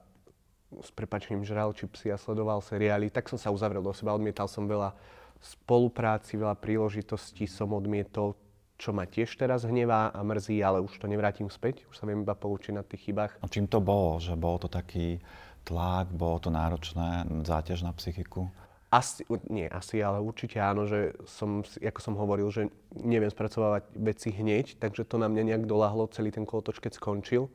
s 0.83 0.91
prepačením 0.91 1.47
žral 1.47 1.71
čipsy 1.77 2.11
a 2.11 2.19
sledoval 2.19 2.65
seriály. 2.65 3.13
Tak 3.13 3.31
som 3.31 3.39
sa 3.39 3.53
uzavrel 3.55 3.83
do 3.83 3.93
seba, 3.93 4.17
odmietal 4.17 4.51
som 4.51 4.67
veľa 4.67 4.97
spolupráci, 5.39 6.41
veľa 6.41 6.57
príležitostí 6.57 7.45
som 7.45 7.71
odmietol 7.77 8.35
čo 8.75 8.91
ma 8.91 9.07
tiež 9.07 9.39
teraz 9.39 9.63
hnevá 9.63 10.11
a 10.11 10.21
mrzí, 10.27 10.59
ale 10.61 10.83
už 10.83 10.99
to 10.99 11.07
nevrátim 11.07 11.47
späť, 11.47 11.87
už 11.87 11.95
sa 11.95 12.05
viem 12.11 12.27
iba 12.27 12.35
poučiť 12.35 12.75
na 12.75 12.83
tých 12.83 13.11
chybách. 13.11 13.39
A 13.39 13.47
čím 13.47 13.71
to 13.71 13.79
bolo? 13.79 14.19
Že 14.19 14.35
bolo 14.35 14.67
to 14.67 14.69
taký 14.69 15.23
tlak, 15.63 16.11
bolo 16.11 16.43
to 16.43 16.51
náročné, 16.51 17.25
záťaž 17.47 17.87
na 17.87 17.95
psychiku? 17.95 18.51
Asi, 18.95 19.27
nie 19.51 19.67
asi, 19.67 19.99
ale 19.99 20.23
určite 20.23 20.63
áno, 20.63 20.87
že 20.87 21.19
som, 21.27 21.67
ako 21.67 21.99
som 22.03 22.15
hovoril, 22.15 22.47
že 22.55 22.71
neviem 22.95 23.31
spracovávať 23.31 23.91
veci 23.99 24.31
hneď, 24.31 24.79
takže 24.79 25.03
to 25.03 25.19
na 25.19 25.27
mňa 25.27 25.43
nejak 25.51 25.65
doláhlo, 25.67 26.07
celý 26.15 26.31
ten 26.31 26.47
kolotoč, 26.47 26.79
keď 26.79 26.99
skončil, 26.99 27.51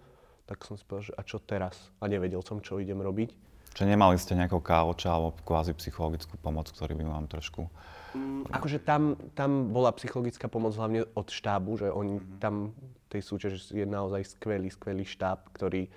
tak 0.49 0.65
som 0.65 0.73
si 0.73 0.81
povedal, 0.81 1.13
že 1.13 1.15
a 1.15 1.21
čo 1.21 1.37
teraz? 1.37 1.93
A 2.01 2.09
nevedel 2.09 2.41
som, 2.41 2.57
čo 2.57 2.81
idem 2.81 2.97
robiť. 2.97 3.29
Čiže 3.77 3.85
nemali 3.85 4.17
ste 4.17 4.33
nejakého 4.33 4.65
kávoča 4.65 5.13
alebo 5.13 5.37
kvázi 5.45 5.77
psychologickú 5.77 6.41
pomoc, 6.41 6.73
ktorý 6.73 6.97
by 6.97 7.05
vám 7.05 7.29
trošku 7.29 7.69
Mm, 8.09 8.49
akože 8.49 8.81
tam, 8.81 9.13
tam 9.37 9.69
bola 9.69 9.93
psychologická 9.93 10.49
pomoc 10.49 10.73
hlavne 10.73 11.05
od 11.13 11.29
štábu, 11.29 11.77
že 11.77 11.87
oni 11.93 12.17
mm-hmm. 12.17 12.41
tam 12.41 12.73
tej 13.09 13.21
súťaži 13.21 13.85
je 13.85 13.85
naozaj 13.85 14.37
skvelý, 14.37 14.69
skvelý 14.73 15.05
štáb, 15.05 15.45
ktorý 15.53 15.89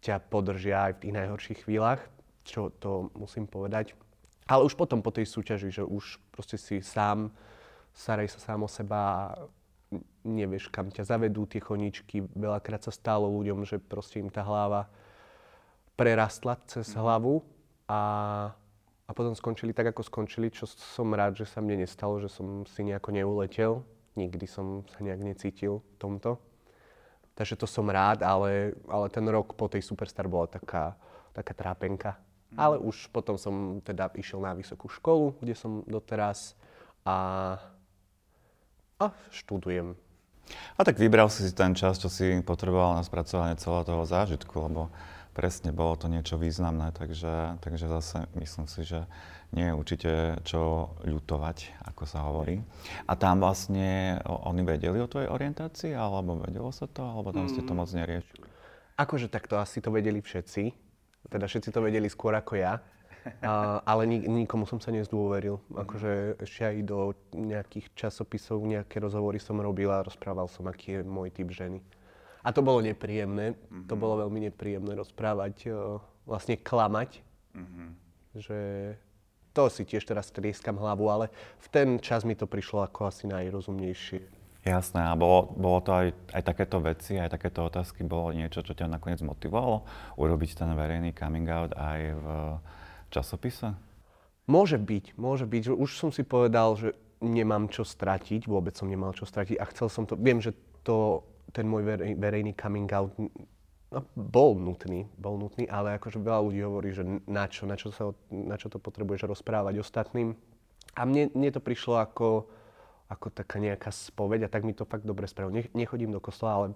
ťa 0.00 0.24
podržia 0.28 0.88
aj 0.88 0.92
v 0.96 1.00
tých 1.04 1.16
najhorších 1.16 1.58
chvíľach, 1.68 2.00
čo 2.44 2.72
to 2.80 3.12
musím 3.16 3.44
povedať. 3.44 3.92
Ale 4.48 4.64
už 4.64 4.76
potom 4.76 5.00
po 5.00 5.12
tej 5.12 5.24
súťaži, 5.24 5.72
že 5.72 5.84
už 5.84 6.20
proste 6.32 6.60
si 6.60 6.80
sám, 6.84 7.32
staraj 7.96 8.28
sa 8.28 8.40
sám 8.40 8.64
o 8.64 8.68
seba 8.68 9.32
nevieš, 10.24 10.72
kam 10.72 10.88
ťa 10.88 11.04
zavedú 11.04 11.44
tie 11.44 11.60
choničky. 11.60 12.24
Veľakrát 12.32 12.82
sa 12.86 12.92
stalo 12.94 13.28
ľuďom, 13.28 13.68
že 13.68 13.76
proste 13.78 14.18
im 14.18 14.32
tá 14.32 14.40
hlava 14.46 14.88
prerastla 15.94 16.58
cez 16.66 16.88
mm-hmm. 16.90 17.00
hlavu 17.00 17.34
a 17.86 18.00
a 19.04 19.12
potom 19.12 19.36
skončili 19.36 19.76
tak, 19.76 19.92
ako 19.92 20.00
skončili, 20.00 20.48
čo 20.48 20.64
som 20.64 21.12
rád, 21.12 21.36
že 21.36 21.44
sa 21.44 21.60
mne 21.60 21.84
nestalo, 21.84 22.16
že 22.24 22.32
som 22.32 22.64
si 22.64 22.88
nejako 22.88 23.12
neuletel. 23.12 23.84
Nikdy 24.16 24.46
som 24.48 24.80
sa 24.88 25.04
nejak 25.04 25.20
necítil 25.20 25.84
v 25.84 25.96
tomto. 26.00 26.40
Takže 27.36 27.58
to 27.60 27.66
som 27.68 27.90
rád, 27.90 28.24
ale, 28.24 28.72
ale 28.88 29.06
ten 29.10 29.26
rok 29.28 29.58
po 29.58 29.68
tej 29.68 29.84
Superstar 29.84 30.24
bola 30.30 30.48
taká, 30.48 30.96
taká 31.36 31.52
trápenka. 31.52 32.16
Mm. 32.54 32.56
Ale 32.56 32.76
už 32.80 33.10
potom 33.10 33.36
som 33.36 33.82
teda 33.84 34.08
išiel 34.16 34.40
na 34.40 34.54
vysokú 34.54 34.88
školu, 34.88 35.36
kde 35.42 35.52
som 35.52 35.84
doteraz 35.84 36.56
a, 37.04 37.58
a 39.04 39.12
študujem. 39.34 39.96
A 40.76 40.80
tak 40.84 41.00
vybral 41.00 41.32
si 41.32 41.44
si 41.44 41.52
ten 41.56 41.72
čas, 41.72 41.96
čo 41.96 42.12
si 42.12 42.36
potreboval 42.44 43.00
na 43.00 43.02
spracovanie 43.04 43.56
celého 43.56 43.84
toho 43.84 44.04
zážitku, 44.04 44.52
lebo 44.68 44.92
presne 45.34 45.74
bolo 45.74 45.98
to 45.98 46.06
niečo 46.06 46.38
významné, 46.38 46.94
takže, 46.94 47.58
takže 47.64 47.90
zase 47.90 48.28
myslím 48.38 48.66
si, 48.70 48.86
že 48.86 49.08
nie 49.54 49.70
je 49.70 49.74
určite 49.74 50.10
čo 50.46 50.94
ľutovať, 51.06 51.86
ako 51.90 52.02
sa 52.06 52.26
hovorí. 52.26 52.62
A 53.06 53.14
tam 53.14 53.42
vlastne 53.42 54.18
oni 54.26 54.62
vedeli 54.66 54.98
o 54.98 55.10
tvojej 55.10 55.30
orientácii, 55.30 55.94
alebo 55.94 56.42
vedelo 56.42 56.70
sa 56.70 56.86
to, 56.90 57.02
alebo 57.02 57.34
tam 57.34 57.50
ste 57.50 57.62
to 57.62 57.74
mm. 57.74 57.78
moc 57.78 57.88
neriešili? 57.90 58.46
Akože 58.94 59.26
takto 59.26 59.58
asi 59.58 59.82
to 59.82 59.90
vedeli 59.90 60.22
všetci, 60.22 60.62
teda 61.30 61.50
všetci 61.50 61.70
to 61.74 61.80
vedeli 61.82 62.06
skôr 62.06 62.34
ako 62.38 62.54
ja, 62.58 62.78
a, 63.40 63.80
ale 63.84 64.02
nik, 64.04 64.22
nikomu 64.28 64.68
som 64.68 64.78
sa 64.78 64.92
nezdôveril. 64.92 65.60
Akože 65.72 66.38
ešte 66.44 66.62
aj 66.64 66.76
do 66.84 66.98
nejakých 67.32 67.92
časopisov, 67.96 68.60
nejaké 68.64 69.00
rozhovory 69.00 69.40
som 69.40 69.56
robil 69.60 69.88
a 69.88 70.04
rozprával 70.04 70.48
som, 70.48 70.68
aký 70.68 71.00
je 71.00 71.00
môj 71.02 71.32
typ 71.32 71.48
ženy. 71.48 71.80
A 72.44 72.52
to 72.52 72.60
bolo 72.60 72.84
nepríjemné. 72.84 73.56
Mm-hmm. 73.56 73.88
To 73.88 73.94
bolo 73.96 74.28
veľmi 74.28 74.52
nepríjemné 74.52 74.92
rozprávať, 74.92 75.72
vlastne 76.28 76.60
klamať. 76.60 77.24
Mm-hmm. 77.56 77.88
Že 78.36 78.58
to 79.54 79.62
si 79.70 79.82
tiež 79.86 80.04
teraz 80.04 80.28
trieskam 80.34 80.76
hlavu, 80.76 81.06
ale 81.08 81.26
v 81.62 81.66
ten 81.70 81.88
čas 82.02 82.26
mi 82.26 82.34
to 82.34 82.44
prišlo 82.44 82.84
ako 82.84 83.08
asi 83.08 83.30
najrozumnejšie. 83.30 84.44
Jasné, 84.64 85.04
a 85.04 85.12
bolo, 85.12 85.52
bolo 85.60 85.78
to 85.84 85.92
aj, 85.92 86.08
aj 86.32 86.42
takéto 86.42 86.80
veci, 86.80 87.20
aj 87.20 87.36
takéto 87.36 87.68
otázky, 87.68 88.00
bolo 88.00 88.32
niečo, 88.32 88.64
čo 88.64 88.72
ťa 88.72 88.88
nakoniec 88.88 89.20
motivovalo 89.20 89.84
urobiť 90.16 90.56
ten 90.56 90.72
verejný 90.72 91.12
coming 91.12 91.44
out 91.52 91.76
aj 91.76 92.00
v 92.16 92.26
časopise? 93.14 93.78
Môže 94.44 94.76
byť, 94.76 95.16
môže 95.16 95.46
byť. 95.46 95.72
Už 95.72 95.96
som 95.96 96.10
si 96.10 96.26
povedal, 96.26 96.74
že 96.76 96.92
nemám 97.24 97.72
čo 97.72 97.86
stratiť, 97.86 98.44
vôbec 98.44 98.76
som 98.76 98.90
nemal 98.90 99.16
čo 99.16 99.24
stratiť 99.24 99.56
a 99.56 99.64
chcel 99.72 99.88
som 99.88 100.04
to, 100.04 100.18
viem, 100.18 100.42
že 100.42 100.52
to 100.84 101.24
ten 101.54 101.64
môj 101.64 101.86
verej, 101.86 102.12
verejný 102.20 102.52
coming 102.52 102.90
out 102.92 103.14
no, 103.94 104.00
bol 104.12 104.58
nutný, 104.58 105.08
bol 105.16 105.40
nutný, 105.40 105.64
ale 105.70 105.96
akože 105.96 106.20
veľa 106.20 106.40
ľudí 106.44 106.60
hovorí, 106.60 106.90
že 106.92 107.06
na 107.24 107.46
čo, 107.48 107.64
na 107.64 107.78
čo, 107.78 107.94
sa, 107.94 108.12
na 108.28 108.58
čo 108.58 108.68
to 108.68 108.76
potrebuješ 108.76 109.30
rozprávať 109.30 109.80
ostatným. 109.80 110.36
A 110.98 111.06
mne, 111.08 111.30
mne 111.32 111.50
to 111.54 111.64
prišlo 111.64 112.02
ako, 112.02 112.50
ako 113.08 113.26
taká 113.32 113.62
nejaká 113.62 113.88
spoveď 113.88 114.46
a 114.46 114.52
tak 114.52 114.66
mi 114.66 114.76
to 114.76 114.84
fakt 114.84 115.06
dobre 115.06 115.24
spravilo. 115.24 115.56
Ne, 115.56 115.70
nechodím 115.72 116.12
do 116.12 116.20
kostola, 116.20 116.52
ale, 116.58 116.68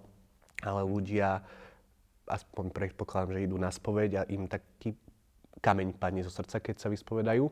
ale 0.63 0.81
ľudia, 0.87 1.43
aspoň 2.25 2.71
predpokladám, 2.73 3.37
že 3.37 3.45
idú 3.45 3.57
na 3.61 3.69
spoveď 3.69 4.11
a 4.23 4.27
im 4.31 4.49
taký 4.49 4.95
kameň 5.57 5.97
padne 5.97 6.21
zo 6.21 6.29
srdca, 6.29 6.61
keď 6.61 6.75
sa 6.77 6.87
vyspovedajú. 6.93 7.49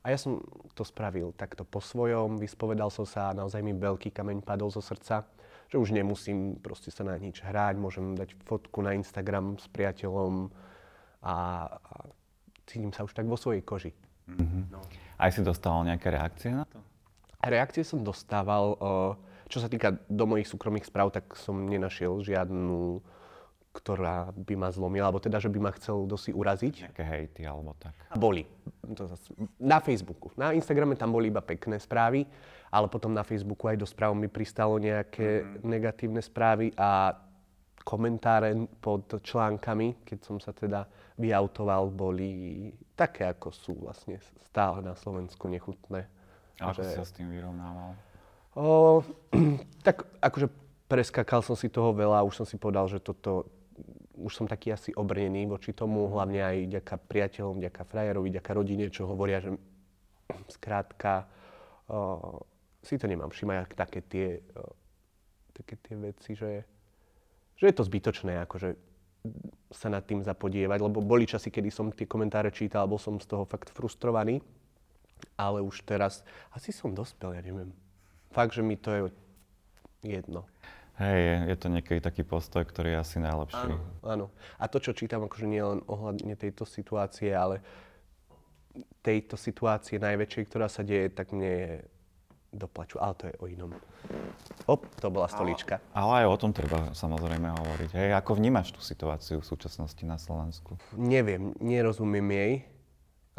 A 0.00 0.14
ja 0.14 0.16
som 0.16 0.40
to 0.72 0.86
spravil 0.86 1.34
takto 1.36 1.66
po 1.66 1.82
svojom, 1.82 2.40
vyspovedal 2.40 2.88
som 2.88 3.04
sa 3.04 3.30
a 3.30 3.36
naozaj 3.36 3.60
mi 3.60 3.76
veľký 3.76 4.14
kameň 4.14 4.40
padol 4.40 4.72
zo 4.72 4.80
srdca 4.80 5.28
že 5.70 5.78
už 5.78 5.94
nemusím 5.94 6.58
proste 6.58 6.90
sa 6.90 7.06
na 7.06 7.14
nič 7.14 7.46
hrať, 7.46 7.78
môžem 7.78 8.18
dať 8.18 8.34
fotku 8.42 8.82
na 8.82 8.98
Instagram 8.98 9.54
s 9.54 9.70
priateľom 9.70 10.50
a, 11.22 11.30
a 11.30 11.34
cítim 12.66 12.90
sa 12.90 13.06
už 13.06 13.14
tak 13.14 13.30
vo 13.30 13.38
svojej 13.38 13.62
koži. 13.62 13.94
Mm-hmm. 14.26 14.62
No. 14.74 14.82
Aj 15.14 15.30
si 15.30 15.46
dostal 15.46 15.78
nejaké 15.86 16.10
reakcie 16.10 16.50
na 16.50 16.66
to? 16.66 16.82
Reakcie 17.46 17.86
som 17.86 18.02
dostával, 18.02 18.74
čo 19.46 19.62
sa 19.62 19.70
týka 19.70 19.94
do 20.10 20.26
mojich 20.26 20.50
súkromných 20.50 20.90
správ, 20.90 21.14
tak 21.14 21.38
som 21.38 21.70
nenašiel 21.70 22.18
žiadnu 22.20 22.98
ktorá 23.70 24.34
by 24.34 24.54
ma 24.58 24.68
zlomila, 24.74 25.06
alebo 25.06 25.22
teda, 25.22 25.38
že 25.38 25.46
by 25.46 25.58
ma 25.62 25.70
chcel 25.78 26.02
dosi 26.02 26.34
uraziť. 26.34 26.90
Nejaké 26.90 27.04
hejty 27.06 27.42
alebo 27.46 27.78
tak. 27.78 27.94
Boli. 28.18 28.42
To 28.98 29.06
zase, 29.06 29.30
na 29.62 29.78
Facebooku. 29.78 30.34
Na 30.34 30.50
Instagrame 30.50 30.98
tam 30.98 31.14
boli 31.14 31.30
iba 31.30 31.38
pekné 31.38 31.78
správy, 31.78 32.26
ale 32.74 32.90
potom 32.90 33.14
na 33.14 33.22
Facebooku 33.22 33.70
aj 33.70 33.78
do 33.78 33.86
správ 33.86 34.10
mi 34.18 34.26
pristalo 34.26 34.74
nejaké 34.82 35.42
mm-hmm. 35.42 35.62
negatívne 35.62 36.18
správy 36.18 36.74
a 36.74 37.14
komentáre 37.86 38.54
pod 38.82 39.06
článkami, 39.22 40.02
keď 40.04 40.18
som 40.20 40.36
sa 40.42 40.50
teda 40.50 40.84
vyautoval, 41.16 41.88
boli 41.94 42.68
také, 42.98 43.30
ako 43.30 43.48
sú 43.54 43.72
vlastne 43.86 44.20
stále 44.50 44.84
na 44.84 44.98
Slovensku 44.98 45.46
nechutné. 45.48 46.10
A 46.60 46.74
ako 46.74 46.82
že... 46.82 46.90
si 46.90 46.92
sa 46.98 47.06
s 47.06 47.12
tým 47.14 47.30
vyrovnával? 47.32 47.96
O, 48.58 49.00
tak 49.86 50.10
akože 50.20 50.50
preskakal 50.90 51.40
som 51.40 51.54
si 51.54 51.70
toho 51.70 51.94
veľa, 51.94 52.26
už 52.26 52.42
som 52.42 52.46
si 52.46 52.58
povedal, 52.58 52.90
že 52.90 52.98
toto, 52.98 53.46
už 54.20 54.32
som 54.36 54.46
taký 54.46 54.76
asi 54.76 54.92
obrnený 54.92 55.48
voči 55.48 55.72
tomu, 55.72 56.06
hlavne 56.12 56.44
aj 56.44 56.56
ďaká 56.80 56.96
priateľom, 57.00 57.64
ďaká 57.64 57.82
frajerovi, 57.88 58.28
ďaká 58.30 58.52
rodine, 58.52 58.92
čo 58.92 59.08
hovoria, 59.08 59.40
že 59.40 59.56
skrátka 60.52 61.24
uh, 61.88 62.38
si 62.84 63.00
to 63.00 63.08
nemám 63.08 63.32
všimať, 63.32 63.74
také 63.74 64.00
tie, 64.04 64.28
uh, 64.38 64.72
také 65.56 65.80
tie 65.80 65.94
veci, 65.96 66.36
že, 66.36 66.64
že 67.56 67.64
je 67.64 67.74
to 67.74 67.88
zbytočné, 67.88 68.44
akože 68.44 68.76
sa 69.70 69.92
nad 69.92 70.04
tým 70.04 70.24
zapodievať, 70.24 70.78
lebo 70.80 71.04
boli 71.04 71.28
časy, 71.28 71.52
kedy 71.52 71.68
som 71.68 71.92
tie 71.92 72.08
komentáre 72.08 72.48
čítal, 72.52 72.88
bol 72.88 72.96
som 72.96 73.20
z 73.20 73.28
toho 73.28 73.44
fakt 73.44 73.68
frustrovaný, 73.68 74.40
ale 75.36 75.60
už 75.60 75.84
teraz, 75.84 76.24
asi 76.52 76.72
som 76.72 76.96
dospel, 76.96 77.36
ja 77.36 77.42
neviem. 77.44 77.72
Fakt, 78.32 78.56
že 78.56 78.64
mi 78.64 78.80
to 78.80 78.88
je 78.90 79.02
jedno. 80.06 80.48
Hej, 81.00 81.48
je 81.48 81.56
to 81.56 81.72
niekedy 81.72 81.98
taký 82.04 82.28
postoj, 82.28 82.60
ktorý 82.60 82.92
je 82.92 82.98
asi 83.00 83.16
najlepší. 83.24 83.72
Áno, 83.72 83.80
áno. 84.04 84.26
A 84.60 84.68
to, 84.68 84.84
čo 84.84 84.92
čítam, 84.92 85.24
akože 85.24 85.48
nie 85.48 85.64
len 85.64 85.80
ohľadne 85.88 86.36
tejto 86.36 86.68
situácie, 86.68 87.32
ale 87.32 87.64
tejto 89.00 89.40
situácie 89.40 89.96
najväčšej, 89.96 90.44
ktorá 90.52 90.68
sa 90.68 90.84
deje, 90.84 91.08
tak 91.08 91.32
mne 91.32 91.48
je 91.48 91.72
doplaču. 92.52 93.00
Ale 93.00 93.16
to 93.16 93.24
je 93.32 93.34
o 93.40 93.48
inom. 93.48 93.72
Op, 94.68 94.84
to 95.00 95.08
bola 95.08 95.24
stolička. 95.32 95.80
Ale, 95.96 96.04
ale 96.04 96.12
aj 96.20 96.26
o 96.28 96.36
tom 96.36 96.52
treba 96.52 96.92
samozrejme 96.92 97.48
hovoriť. 97.48 97.90
Hej, 97.96 98.10
ako 98.20 98.36
vnímaš 98.36 98.76
tú 98.76 98.84
situáciu 98.84 99.40
v 99.40 99.48
súčasnosti 99.48 100.04
na 100.04 100.20
Slovensku? 100.20 100.76
Neviem, 101.00 101.56
nerozumiem 101.64 102.28
jej. 102.28 102.52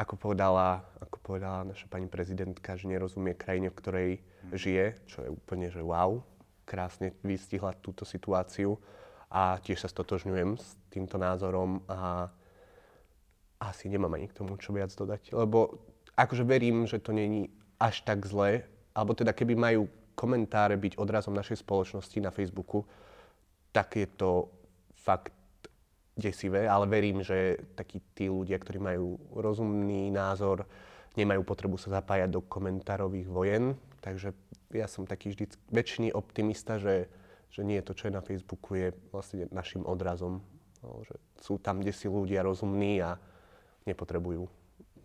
Ako 0.01 0.17
povedala, 0.17 0.81
ako 0.97 1.21
povedala 1.21 1.61
naša 1.61 1.85
pani 1.85 2.09
prezidentka, 2.09 2.73
že 2.73 2.89
nerozumie 2.89 3.37
krajine, 3.37 3.69
v 3.69 3.77
ktorej 3.77 4.09
žije, 4.49 4.97
čo 5.05 5.21
je 5.21 5.29
úplne, 5.29 5.69
že 5.69 5.85
wow 5.85 6.25
krásne 6.71 7.11
vystihla 7.27 7.75
túto 7.75 8.07
situáciu. 8.07 8.79
a 9.31 9.55
tiež 9.63 9.79
sa 9.79 9.87
stotožňujem 9.87 10.59
s 10.59 10.75
týmto 10.91 11.15
názorom 11.15 11.79
a 11.87 12.27
asi 13.63 13.87
nemám 13.87 14.19
ani 14.19 14.27
k 14.27 14.35
tomu 14.35 14.59
čo 14.59 14.75
viac 14.75 14.91
dodať, 14.91 15.31
lebo 15.31 15.79
akože 16.19 16.43
verím, 16.43 16.83
že 16.83 16.99
to 16.99 17.15
není 17.15 17.47
až 17.79 18.03
tak 18.03 18.27
zlé, 18.27 18.67
alebo 18.91 19.15
teda 19.15 19.31
keby 19.31 19.55
majú 19.55 19.87
komentáre 20.19 20.75
byť 20.75 20.99
odrazom 20.99 21.31
našej 21.31 21.63
spoločnosti 21.63 22.19
na 22.19 22.29
Facebooku, 22.35 22.83
tak 23.71 23.95
je 23.95 24.07
to 24.19 24.51
fakt 24.99 25.31
desivé, 26.19 26.67
ale 26.67 26.91
verím, 26.91 27.23
že 27.23 27.55
takí 27.79 28.03
tí 28.11 28.27
ľudia, 28.27 28.59
ktorí 28.59 28.83
majú 28.83 29.15
rozumný 29.31 30.11
názor, 30.11 30.67
nemajú 31.15 31.41
potrebu 31.47 31.79
sa 31.79 32.03
zapájať 32.03 32.27
do 32.27 32.43
komentárových 32.43 33.31
vojen. 33.31 33.79
Takže 34.03 34.35
ja 34.73 34.87
som 34.87 35.03
taký 35.07 35.35
vždy 35.35 35.45
väčšiný 35.69 36.09
optimista, 36.15 36.79
že, 36.79 37.07
že 37.51 37.61
nie 37.61 37.79
to, 37.83 37.95
čo 37.95 38.07
je 38.09 38.17
na 38.17 38.23
Facebooku, 38.23 38.75
je 38.75 38.95
vlastne 39.11 39.47
našim 39.51 39.83
odrazom. 39.83 40.41
No, 40.81 41.05
že 41.05 41.15
sú 41.37 41.61
tam, 41.61 41.83
kde 41.83 41.93
si 41.93 42.09
ľudia 42.09 42.41
rozumní 42.41 43.05
a 43.05 43.21
nepotrebujú 43.85 44.49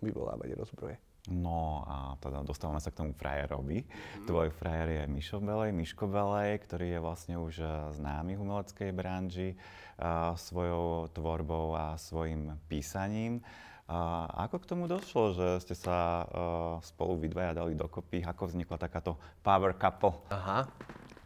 vyvolávať 0.01 0.57
rozbroje. 0.57 0.97
No 1.27 1.83
a 1.91 2.15
teda 2.23 2.47
dostávame 2.47 2.79
sa 2.79 2.95
k 2.95 3.03
tomu 3.03 3.11
frajerovi. 3.11 3.83
Mm. 3.83 4.27
Tvoj 4.31 4.49
frajer 4.55 5.03
je 5.03 5.03
Mišo 5.11 5.43
Belej, 5.43 5.75
Miško 5.75 6.07
Belej, 6.07 6.63
ktorý 6.63 6.87
je 6.97 7.01
vlastne 7.03 7.35
už 7.35 7.55
známy 7.99 8.39
v 8.39 8.43
umeleckej 8.47 8.91
branži 8.95 9.59
a, 9.99 10.39
svojou 10.39 11.11
tvorbou 11.11 11.75
a 11.75 11.99
svojim 11.99 12.55
písaním. 12.71 13.43
A 13.87 14.27
ako 14.51 14.59
k 14.59 14.69
tomu 14.75 14.91
došlo, 14.91 15.31
že 15.39 15.47
ste 15.63 15.79
sa 15.79 16.27
uh, 16.27 16.83
spolu 16.83 17.23
vy 17.23 17.31
dvaja 17.31 17.63
dali 17.63 17.79
dokopy? 17.79 18.27
Ako 18.27 18.51
vznikla 18.51 18.83
takáto 18.83 19.15
power 19.47 19.79
couple? 19.79 20.27
Aha. 20.35 20.67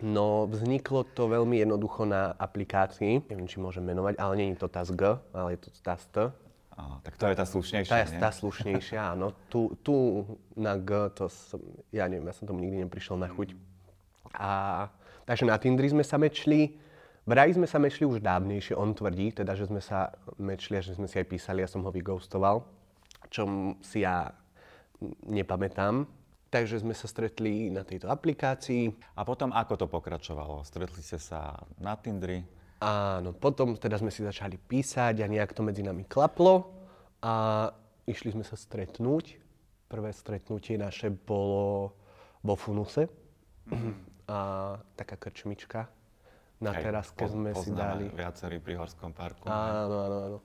No, 0.05 0.45
vzniklo 0.45 1.09
to 1.09 1.29
veľmi 1.29 1.61
jednoducho 1.61 2.05
na 2.05 2.37
aplikácii. 2.37 3.25
Neviem, 3.29 3.49
či 3.49 3.61
môžem 3.61 3.85
menovať, 3.85 4.17
ale 4.21 4.33
nie 4.37 4.49
je 4.53 4.61
to 4.61 4.69
TASG, 4.69 5.03
ale 5.33 5.57
je 5.57 5.61
to 5.61 5.69
TAST. 5.81 6.33
Á, 6.73 7.01
tak 7.05 7.21
to 7.21 7.29
je 7.29 7.37
tá 7.37 7.45
slušnejšia, 7.45 7.93
Tá 7.93 7.99
je 8.05 8.17
tá 8.17 8.31
slušnejšia, 8.33 9.01
áno. 9.13 9.37
Tu, 9.53 9.73
tu 9.85 10.25
na 10.57 10.81
G, 10.81 11.13
to 11.13 11.29
som, 11.29 11.61
ja 11.93 12.09
neviem, 12.09 12.29
ja 12.29 12.37
som 12.37 12.49
tomu 12.49 12.65
nikdy 12.65 12.85
neprišiel 12.85 13.21
na 13.21 13.29
chuť. 13.29 13.53
A, 14.37 14.89
takže 15.29 15.45
na 15.45 15.61
Tindri 15.61 15.93
sme 15.93 16.05
sa 16.05 16.17
mečli. 16.17 16.77
Vraj 17.31 17.55
sme 17.55 17.71
sa 17.71 17.79
mečli 17.79 18.03
už 18.03 18.19
dávnejšie, 18.27 18.75
on 18.75 18.91
tvrdí, 18.91 19.31
teda, 19.31 19.55
že 19.55 19.71
sme 19.71 19.79
sa 19.79 20.11
mečli 20.35 20.75
a 20.75 20.83
že 20.83 20.99
sme 20.99 21.07
si 21.07 21.15
aj 21.15 21.31
písali, 21.31 21.63
ja 21.63 21.71
som 21.71 21.87
ho 21.87 21.91
vyghostoval, 21.95 22.67
čo 23.31 23.47
si 23.87 24.03
ja 24.03 24.35
nepamätám. 25.31 26.11
Takže 26.51 26.83
sme 26.83 26.91
sa 26.91 27.07
stretli 27.07 27.71
na 27.71 27.87
tejto 27.87 28.11
aplikácii. 28.11 28.91
A 29.15 29.23
potom 29.23 29.55
ako 29.55 29.79
to 29.79 29.87
pokračovalo? 29.87 30.67
Stretli 30.67 30.99
ste 30.99 31.23
sa 31.23 31.55
na 31.79 31.95
Tindri? 31.95 32.43
Áno, 32.83 33.31
potom 33.31 33.79
teda 33.79 34.03
sme 34.03 34.11
si 34.11 34.27
začali 34.27 34.59
písať 34.59 35.23
a 35.23 35.31
nejak 35.31 35.55
to 35.55 35.63
medzi 35.63 35.87
nami 35.87 36.11
klaplo 36.11 36.75
a 37.23 37.71
išli 38.11 38.35
sme 38.35 38.43
sa 38.43 38.59
stretnúť. 38.59 39.39
Prvé 39.87 40.11
stretnutie 40.11 40.75
naše 40.75 41.15
bolo 41.15 41.95
vo 42.43 42.59
Funuse 42.59 43.07
a 44.27 44.39
taká 44.99 45.15
krčmička 45.15 46.00
na 46.61 46.77
Hej, 46.77 46.83
teraske 46.85 47.25
po, 47.25 47.33
sme 47.33 47.51
si 47.57 47.73
dali. 47.73 48.13
viacerí 48.13 48.61
pri 48.61 48.77
Horskom 48.77 49.17
parku. 49.17 49.49
Áno, 49.49 49.97
áno, 50.05 50.17
áno. 50.29 50.39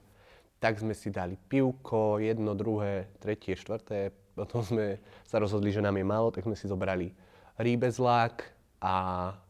Tak 0.56 0.80
sme 0.80 0.96
si 0.96 1.12
dali 1.12 1.36
pivko, 1.36 2.16
jedno, 2.16 2.56
druhé, 2.56 3.12
tretie, 3.20 3.52
štvrté. 3.52 4.16
Potom 4.32 4.64
sme 4.64 5.00
sa 5.28 5.36
rozhodli, 5.36 5.68
že 5.68 5.84
nám 5.84 6.00
je 6.00 6.06
málo, 6.08 6.32
tak 6.32 6.48
sme 6.48 6.56
si 6.56 6.64
zobrali 6.64 7.12
rýbezlák 7.60 8.34
a 8.80 8.94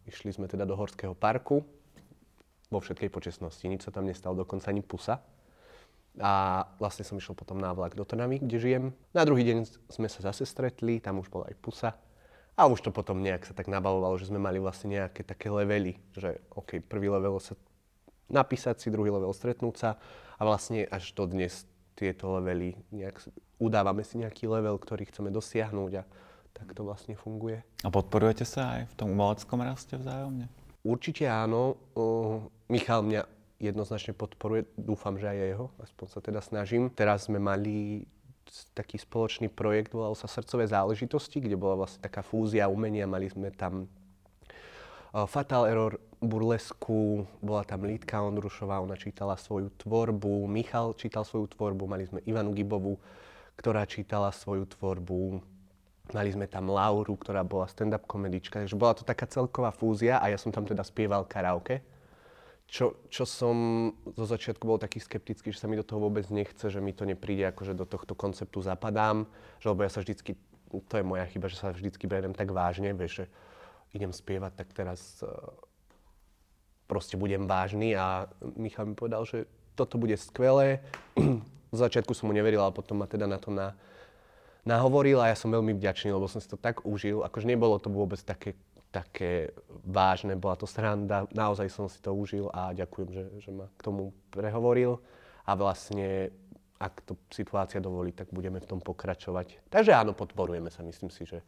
išli 0.07 0.35
sme 0.35 0.51
teda 0.51 0.67
do 0.67 0.75
Horského 0.75 1.15
parku 1.15 1.63
vo 2.67 2.79
všetkej 2.83 3.11
počestnosti. 3.11 3.63
Nič 3.63 3.87
sa 3.87 3.95
tam 3.95 4.11
nestalo, 4.11 4.35
dokonca 4.35 4.67
ani 4.71 4.83
pusa. 4.83 5.23
A 6.17 6.65
vlastne 6.81 7.05
som 7.05 7.21
išiel 7.21 7.37
potom 7.37 7.61
na 7.61 7.71
vlak 7.77 7.93
do 7.95 8.03
Trnavy, 8.03 8.41
kde 8.41 8.57
žijem. 8.59 8.85
Na 9.13 9.23
druhý 9.23 9.45
deň 9.45 9.69
sme 9.93 10.09
sa 10.09 10.33
zase 10.33 10.49
stretli, 10.49 10.99
tam 10.99 11.21
už 11.21 11.29
bola 11.31 11.53
aj 11.53 11.57
pusa. 11.61 11.91
A 12.57 12.65
už 12.65 12.81
to 12.81 12.91
potom 12.91 13.21
nejak 13.21 13.45
sa 13.45 13.53
tak 13.53 13.69
nabalovalo, 13.69 14.17
že 14.17 14.33
sme 14.33 14.41
mali 14.41 14.57
vlastne 14.57 14.97
nejaké 14.97 15.21
také 15.21 15.53
levely, 15.53 16.01
že 16.17 16.41
OK, 16.57 16.81
prvý 16.81 17.13
level 17.13 17.37
sa 17.37 17.53
napísať 18.33 18.81
si, 18.81 18.89
druhý 18.89 19.13
level 19.13 19.31
stretnúť 19.37 19.75
sa 19.77 19.91
a 20.37 20.43
vlastne 20.43 20.89
až 20.89 21.13
do 21.13 21.29
dnes 21.29 21.69
tieto 21.93 22.41
levely 22.41 22.81
nejak 22.93 23.21
udávame 23.61 24.05
si 24.05 24.21
nejaký 24.21 24.49
level, 24.49 24.77
ktorý 24.81 25.09
chceme 25.09 25.29
dosiahnuť 25.33 25.93
a 26.01 26.05
tak 26.57 26.73
to 26.73 26.85
vlastne 26.85 27.13
funguje. 27.13 27.61
A 27.85 27.93
podporujete 27.93 28.49
sa 28.49 28.81
aj 28.81 28.89
v 28.89 28.95
tom 28.97 29.13
umeleckom 29.13 29.61
raste 29.61 29.97
vzájomne? 30.01 30.49
Určite 30.81 31.29
áno. 31.29 31.77
Michal 32.73 33.05
mňa 33.05 33.29
jednoznačne 33.61 34.13
podporuje, 34.17 34.65
dúfam, 34.77 35.17
že 35.21 35.29
aj 35.29 35.39
jeho, 35.57 35.67
aspoň 35.81 36.07
sa 36.09 36.21
teda 36.25 36.41
snažím. 36.41 36.89
Teraz 36.93 37.29
sme 37.29 37.37
mali 37.41 38.05
taký 38.75 38.99
spoločný 39.01 39.51
projekt, 39.51 39.93
volal 39.93 40.15
sa 40.15 40.31
Srdcové 40.31 40.67
záležitosti, 40.67 41.43
kde 41.43 41.59
bola 41.59 41.85
vlastne 41.85 42.03
taká 42.03 42.23
fúzia 42.23 42.71
umenia, 42.71 43.05
mali 43.05 43.27
sme 43.27 43.51
tam 43.53 43.91
Fatal 45.17 45.65
Error 45.65 45.97
burlesku, 46.21 47.25
bola 47.41 47.65
tam 47.65 47.89
Lídka 47.89 48.21
Ondrušová, 48.21 48.85
ona 48.85 49.01
čítala 49.01 49.37
svoju 49.41 49.73
tvorbu, 49.81 50.45
Michal 50.45 50.93
čítal 50.93 51.25
svoju 51.25 51.57
tvorbu, 51.57 51.89
mali 51.89 52.05
sme 52.05 52.21
Ivanu 52.29 52.53
Gibovu, 52.53 53.01
ktorá 53.57 53.89
čítala 53.89 54.29
svoju 54.33 54.69
tvorbu, 54.69 55.41
Mali 56.15 56.31
sme 56.31 56.47
tam 56.47 56.71
Lauru, 56.71 57.19
ktorá 57.19 57.43
bola 57.43 57.67
stand-up 57.67 58.07
komedička, 58.07 58.63
takže 58.63 58.79
bola 58.79 58.95
to 58.95 59.03
taká 59.03 59.27
celková 59.27 59.75
fúzia 59.75 60.23
a 60.23 60.31
ja 60.31 60.39
som 60.39 60.55
tam 60.55 60.63
teda 60.63 60.87
spieval 60.87 61.27
karaoke. 61.27 61.83
Čo, 62.67 62.99
čo 63.07 63.23
som 63.23 63.57
zo 64.19 64.27
začiatku 64.27 64.67
bol 64.67 64.83
taký 64.83 64.99
skeptický, 64.99 65.55
že 65.55 65.63
sa 65.63 65.71
mi 65.71 65.79
do 65.79 65.87
toho 65.87 66.03
vôbec 66.03 66.27
nechce, 66.35 66.67
že 66.67 66.83
mi 66.83 66.91
to 66.91 67.07
nepríde, 67.07 67.47
ako 67.47 67.63
že 67.63 67.79
do 67.79 67.87
tohto 67.87 68.19
konceptu 68.19 68.59
zapadám, 68.59 69.23
že 69.63 69.71
lebo 69.71 69.87
ja 69.87 69.91
sa 69.91 70.03
vždycky, 70.03 70.35
to 70.91 70.95
je 70.99 71.05
moja 71.07 71.31
chyba, 71.31 71.47
že 71.47 71.63
sa 71.63 71.71
vždycky 71.71 72.11
beriem 72.11 72.35
tak 72.35 72.51
vážne, 72.51 72.91
vieš, 72.91 73.23
že 73.23 73.25
idem 73.95 74.11
spievať, 74.11 74.53
tak 74.59 74.69
teraz 74.75 75.23
uh, 75.23 75.31
proste 76.91 77.15
budem 77.15 77.47
vážny 77.47 77.95
a 77.95 78.27
Michal 78.59 78.91
mi 78.91 78.99
povedal, 78.99 79.23
že 79.23 79.47
toto 79.79 79.99
bude 79.99 80.19
skvelé. 80.19 80.83
Z 81.75 81.79
začiatku 81.83 82.15
som 82.15 82.31
mu 82.31 82.35
neveril, 82.35 82.63
ale 82.63 82.73
potom 82.73 82.99
ma 82.99 83.07
teda 83.11 83.27
na 83.27 83.39
to 83.39 83.51
na, 83.51 83.75
nahovoril 84.67 85.23
a 85.23 85.31
ja 85.31 85.37
som 85.37 85.53
veľmi 85.53 85.77
vďačný, 85.79 86.11
lebo 86.11 86.27
som 86.27 86.43
si 86.43 86.49
to 86.51 86.59
tak 86.59 86.83
užil. 86.83 87.23
Akože 87.23 87.47
nebolo 87.47 87.79
to 87.79 87.87
vôbec 87.87 88.19
také, 88.23 88.59
také 88.97 89.53
vážne, 89.85 90.33
bola 90.41 90.57
to 90.57 90.65
sranda, 90.65 91.29
naozaj 91.37 91.69
som 91.69 91.85
si 91.85 92.01
to 92.01 92.17
užil 92.17 92.49
a 92.57 92.73
ďakujem, 92.73 93.09
že, 93.13 93.25
že 93.45 93.51
ma 93.53 93.69
k 93.77 93.85
tomu 93.85 94.17
prehovoril. 94.33 94.97
A 95.45 95.53
vlastne, 95.53 96.33
ak 96.81 97.05
to 97.05 97.21
situácia 97.29 97.77
dovolí, 97.77 98.17
tak 98.17 98.33
budeme 98.33 98.57
v 98.57 98.67
tom 98.67 98.81
pokračovať. 98.81 99.69
Takže 99.69 99.93
áno, 99.93 100.17
podporujeme 100.17 100.73
sa, 100.73 100.81
myslím 100.81 101.13
si, 101.13 101.29
že, 101.29 101.45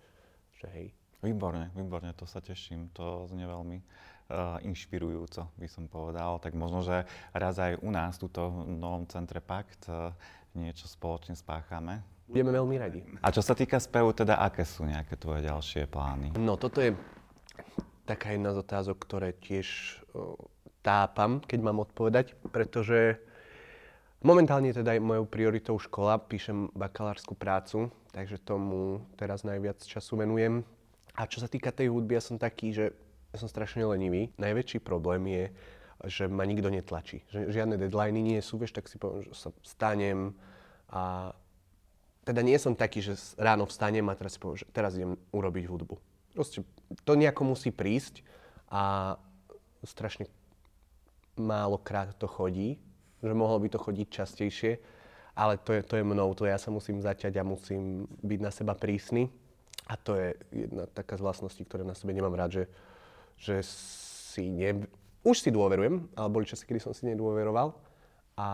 že 0.60 0.68
hej. 0.76 0.86
Výborne, 1.18 1.74
výborne, 1.74 2.14
to 2.14 2.28
sa 2.28 2.38
teším, 2.38 2.94
to 2.94 3.26
znie 3.26 3.42
veľmi 3.42 3.82
uh, 3.82 4.62
inšpirujúco, 4.62 5.50
by 5.58 5.66
som 5.66 5.90
povedal. 5.90 6.38
Tak 6.38 6.54
možno, 6.54 6.86
že 6.86 7.08
raz 7.34 7.58
aj 7.58 7.82
u 7.82 7.90
nás, 7.90 8.22
tuto 8.22 8.54
v 8.54 8.78
Novom 8.78 9.02
centre 9.10 9.42
Pakt, 9.42 9.90
uh, 9.90 10.14
niečo 10.54 10.86
spoločne 10.86 11.34
spáchame. 11.34 12.06
Budeme 12.28 12.54
veľmi 12.54 12.76
radi. 12.76 13.00
A 13.24 13.32
čo 13.32 13.40
sa 13.40 13.56
týka 13.56 13.80
spevu, 13.80 14.12
teda 14.12 14.36
aké 14.38 14.62
sú 14.62 14.84
nejaké 14.84 15.16
tvoje 15.16 15.48
ďalšie 15.48 15.88
plány? 15.88 16.36
No 16.36 16.60
toto 16.60 16.78
je 16.84 16.92
taká 18.08 18.32
jedna 18.32 18.56
z 18.56 18.60
otázok, 18.64 18.96
ktoré 19.04 19.36
tiež 19.36 20.00
tápam, 20.80 21.44
keď 21.44 21.60
mám 21.60 21.84
odpovedať, 21.84 22.32
pretože 22.54 23.20
momentálne 24.24 24.72
teda 24.72 24.96
je 24.96 25.02
mojou 25.04 25.28
prioritou 25.28 25.76
škola, 25.76 26.16
píšem 26.16 26.72
bakalárskú 26.72 27.36
prácu, 27.36 27.92
takže 28.16 28.40
tomu 28.40 29.04
teraz 29.20 29.44
najviac 29.44 29.84
času 29.84 30.24
venujem. 30.24 30.64
A 31.18 31.26
čo 31.26 31.42
sa 31.42 31.50
týka 31.50 31.74
tej 31.74 31.90
hudby, 31.90 32.16
ja 32.16 32.22
som 32.22 32.38
taký, 32.38 32.72
že 32.72 32.94
som 33.36 33.50
strašne 33.50 33.84
lenivý. 33.84 34.32
Najväčší 34.40 34.80
problém 34.80 35.28
je, 35.28 35.44
že 36.06 36.24
ma 36.30 36.46
nikto 36.46 36.70
netlačí. 36.70 37.26
Že 37.28 37.52
žiadne 37.52 37.74
deadliny 37.76 38.22
nie 38.22 38.40
sú, 38.40 38.56
vieš, 38.56 38.72
tak 38.72 38.88
si 38.88 38.96
poviem, 38.96 39.26
že 39.26 39.34
sa 39.34 39.50
stanem 39.66 40.32
a 40.88 41.34
teda 42.24 42.40
nie 42.44 42.56
som 42.60 42.76
taký, 42.76 43.00
že 43.00 43.16
ráno 43.40 43.64
vstanem 43.66 44.04
a 44.08 44.16
teraz 44.16 44.36
si 44.36 44.40
poviem, 44.40 44.60
že 44.60 44.66
teraz 44.70 44.94
idem 44.94 45.16
urobiť 45.32 45.64
hudbu. 45.64 45.96
Proste 46.38 46.62
to 47.02 47.18
nejako 47.18 47.50
musí 47.50 47.74
prísť 47.74 48.22
a 48.70 49.18
strašne 49.82 50.30
málo 51.34 51.82
krát 51.82 52.14
to 52.14 52.30
chodí, 52.30 52.78
že 53.18 53.34
mohlo 53.34 53.58
by 53.58 53.66
to 53.66 53.82
chodiť 53.82 54.06
častejšie, 54.06 54.78
ale 55.34 55.58
to 55.58 55.74
je, 55.74 55.82
to 55.82 55.98
je 55.98 56.06
mnou, 56.06 56.30
to 56.38 56.46
ja 56.46 56.54
sa 56.54 56.70
musím 56.70 57.02
zaťať 57.02 57.42
a 57.42 57.42
musím 57.42 58.06
byť 58.22 58.38
na 58.38 58.54
seba 58.54 58.78
prísny. 58.78 59.26
A 59.90 59.98
to 59.98 60.14
je 60.14 60.38
jedna 60.54 60.86
taká 60.86 61.18
z 61.18 61.26
vlastností, 61.26 61.66
ktoré 61.66 61.82
na 61.82 61.98
sebe 61.98 62.14
nemám 62.14 62.38
rád, 62.38 62.62
že, 62.62 62.64
že 63.34 63.56
si 64.30 64.46
ne... 64.46 64.86
Už 65.26 65.42
si 65.42 65.50
dôverujem, 65.50 66.06
ale 66.14 66.28
boli 66.30 66.46
časy, 66.46 66.70
kedy 66.70 66.78
som 66.78 66.94
si 66.94 67.10
nedôveroval 67.10 67.74
a, 68.38 68.48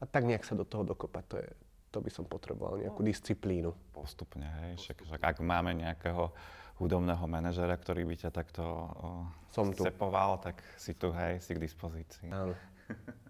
a 0.00 0.04
tak 0.10 0.26
nejak 0.26 0.42
sa 0.42 0.58
do 0.58 0.66
toho 0.66 0.82
dokopať, 0.82 1.24
to 1.30 1.36
je, 1.38 1.48
to 1.94 1.98
by 2.02 2.10
som 2.10 2.26
potreboval, 2.26 2.82
nejakú 2.82 3.06
disciplínu. 3.06 3.70
Postupne, 3.94 4.50
hej. 4.66 4.82
Však, 4.82 5.06
však 5.06 5.22
ak 5.22 5.36
máme 5.38 5.78
nejakého 5.78 6.34
hudobného 6.78 7.24
manažera, 7.26 7.74
ktorý 7.74 8.02
by 8.04 8.16
ťa 8.18 8.30
takto 8.34 8.62
o, 8.64 9.08
Som 9.54 9.70
tu. 9.70 9.86
cepoval, 9.86 10.42
tak 10.42 10.58
si 10.74 10.94
tu, 10.94 11.14
hej, 11.14 11.38
si 11.38 11.54
k 11.54 11.62
dispozícii. 11.62 12.30
Áno. 12.30 12.54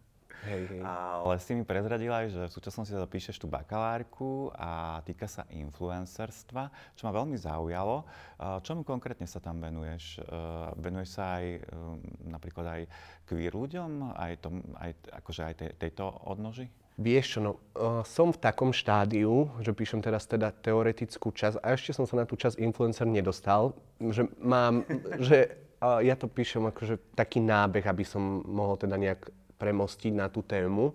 Hej, 0.45 0.77
hej. 0.77 0.83
Ale 0.85 1.41
si 1.41 1.57
mi 1.57 1.65
prezradila 1.65 2.21
aj, 2.21 2.29
že 2.29 2.43
v 2.45 2.53
súčasnosti 2.53 2.93
teda 2.93 3.09
píšeš 3.09 3.41
tú 3.41 3.49
bakalárku 3.49 4.53
a 4.53 5.01
týka 5.01 5.25
sa 5.25 5.49
influencerstva, 5.49 6.69
čo 6.93 7.09
ma 7.09 7.17
veľmi 7.17 7.33
zaujalo. 7.41 8.05
Čomu 8.61 8.85
konkrétne 8.85 9.25
sa 9.25 9.41
tam 9.41 9.65
venuješ? 9.65 10.21
E, 10.21 10.29
Venuješ 10.77 11.17
sa 11.17 11.41
aj 11.41 11.45
e, 11.49 11.61
napríklad 12.29 12.67
aj 12.77 12.83
queer 13.25 13.57
ľuďom, 13.57 14.13
aj, 14.13 14.33
tom, 14.45 14.61
aj, 14.77 14.93
akože 15.17 15.43
aj 15.49 15.55
tej, 15.57 15.71
tejto 15.81 16.13
odnoži? 16.29 16.69
Vieš 16.95 17.27
čo, 17.27 17.39
no, 17.43 17.53
uh, 17.75 18.07
som 18.07 18.31
v 18.31 18.39
takom 18.39 18.71
štádiu, 18.71 19.51
že 19.59 19.75
píšem 19.75 19.99
teraz 19.99 20.31
teda 20.31 20.55
teoretickú 20.55 21.35
časť 21.35 21.59
a 21.59 21.75
ešte 21.75 21.91
som 21.91 22.07
sa 22.07 22.23
na 22.23 22.25
tú 22.27 22.39
časť 22.39 22.55
influencer 22.63 23.03
nedostal, 23.11 23.75
že 23.99 24.31
mám, 24.39 24.87
že 25.27 25.59
uh, 25.83 25.99
ja 25.99 26.15
to 26.15 26.31
píšem 26.31 26.63
akože 26.63 27.19
taký 27.19 27.43
nábeh, 27.43 27.83
aby 27.83 28.07
som 28.07 28.23
mohol 28.47 28.79
teda 28.79 28.95
nejak 28.95 29.27
premostiť 29.59 30.13
na 30.15 30.31
tú 30.31 30.47
tému. 30.47 30.95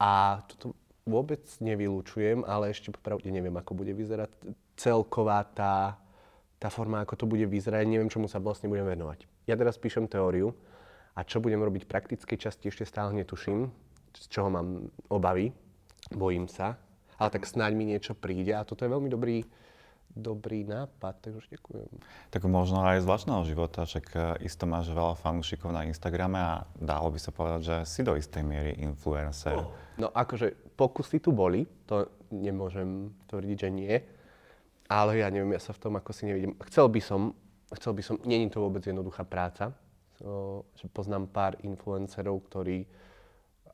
A 0.00 0.40
toto 0.48 0.72
vôbec 1.04 1.44
nevylučujem, 1.60 2.48
ale 2.48 2.72
ešte 2.72 2.88
popravde 2.88 3.28
neviem, 3.28 3.52
ako 3.52 3.76
bude 3.76 3.92
vyzerať 3.92 4.32
celková 4.80 5.44
tá, 5.44 6.00
tá 6.56 6.72
forma, 6.72 7.04
ako 7.04 7.20
to 7.20 7.26
bude 7.28 7.44
vyzerať, 7.44 7.84
neviem, 7.84 8.08
čomu 8.08 8.32
sa 8.32 8.40
vlastne 8.40 8.72
budem 8.72 8.88
venovať. 8.88 9.28
Ja 9.44 9.60
teraz 9.60 9.76
píšem 9.76 10.08
teóriu 10.08 10.56
a 11.12 11.20
čo 11.20 11.38
budem 11.44 11.60
robiť 11.60 11.84
v 11.84 11.92
praktickej 11.92 12.48
časti 12.48 12.72
ešte 12.72 12.88
stále 12.88 13.12
netuším, 13.12 13.68
z 14.14 14.26
čoho 14.30 14.48
mám 14.48 14.88
obavy, 15.10 15.50
bojím 16.14 16.46
sa, 16.46 16.78
ale 17.18 17.30
tak 17.30 17.46
snáď 17.46 17.72
mi 17.74 17.84
niečo 17.88 18.14
príde 18.14 18.54
a 18.54 18.66
toto 18.66 18.86
je 18.86 18.90
veľmi 18.90 19.10
dobrý, 19.10 19.42
dobrý 20.14 20.62
nápad, 20.62 21.14
takže 21.20 21.38
už 21.42 21.48
ďakujem. 21.58 21.90
Tak 22.30 22.42
možno 22.46 22.86
aj 22.86 23.02
z 23.02 23.08
vlastného 23.08 23.42
života, 23.46 23.82
však 23.82 24.06
e, 24.14 24.18
isto 24.46 24.66
máš 24.66 24.90
veľa 24.94 25.18
fanúšikov 25.18 25.74
na 25.74 25.86
Instagrame 25.86 26.38
a 26.38 26.52
dalo 26.78 27.10
by 27.10 27.18
sa 27.18 27.34
povedať, 27.34 27.60
že 27.66 27.76
si 27.86 28.00
do 28.06 28.14
istej 28.14 28.42
miery 28.46 28.78
influencer. 28.78 29.58
Oh. 29.58 29.74
No 29.98 30.10
akože 30.14 30.74
pokusy 30.78 31.18
tu 31.18 31.34
boli, 31.34 31.66
to 31.86 32.06
nemôžem 32.30 33.10
tvrdiť, 33.26 33.56
že 33.58 33.70
nie, 33.70 33.94
ale 34.90 35.22
ja 35.22 35.28
neviem, 35.30 35.54
ja 35.54 35.62
sa 35.62 35.74
v 35.74 35.82
tom 35.82 35.94
ako 35.98 36.10
si 36.14 36.30
nevidím. 36.30 36.54
Chcel 36.70 36.86
by 36.90 37.00
som, 37.02 37.34
chcel 37.74 37.92
by 37.94 38.02
som, 38.02 38.14
není 38.22 38.46
to 38.50 38.62
vôbec 38.62 38.86
jednoduchá 38.86 39.26
práca, 39.26 39.74
so, 40.18 40.62
že 40.78 40.86
poznám 40.90 41.26
pár 41.26 41.58
influencerov, 41.66 42.38
ktorí 42.46 42.86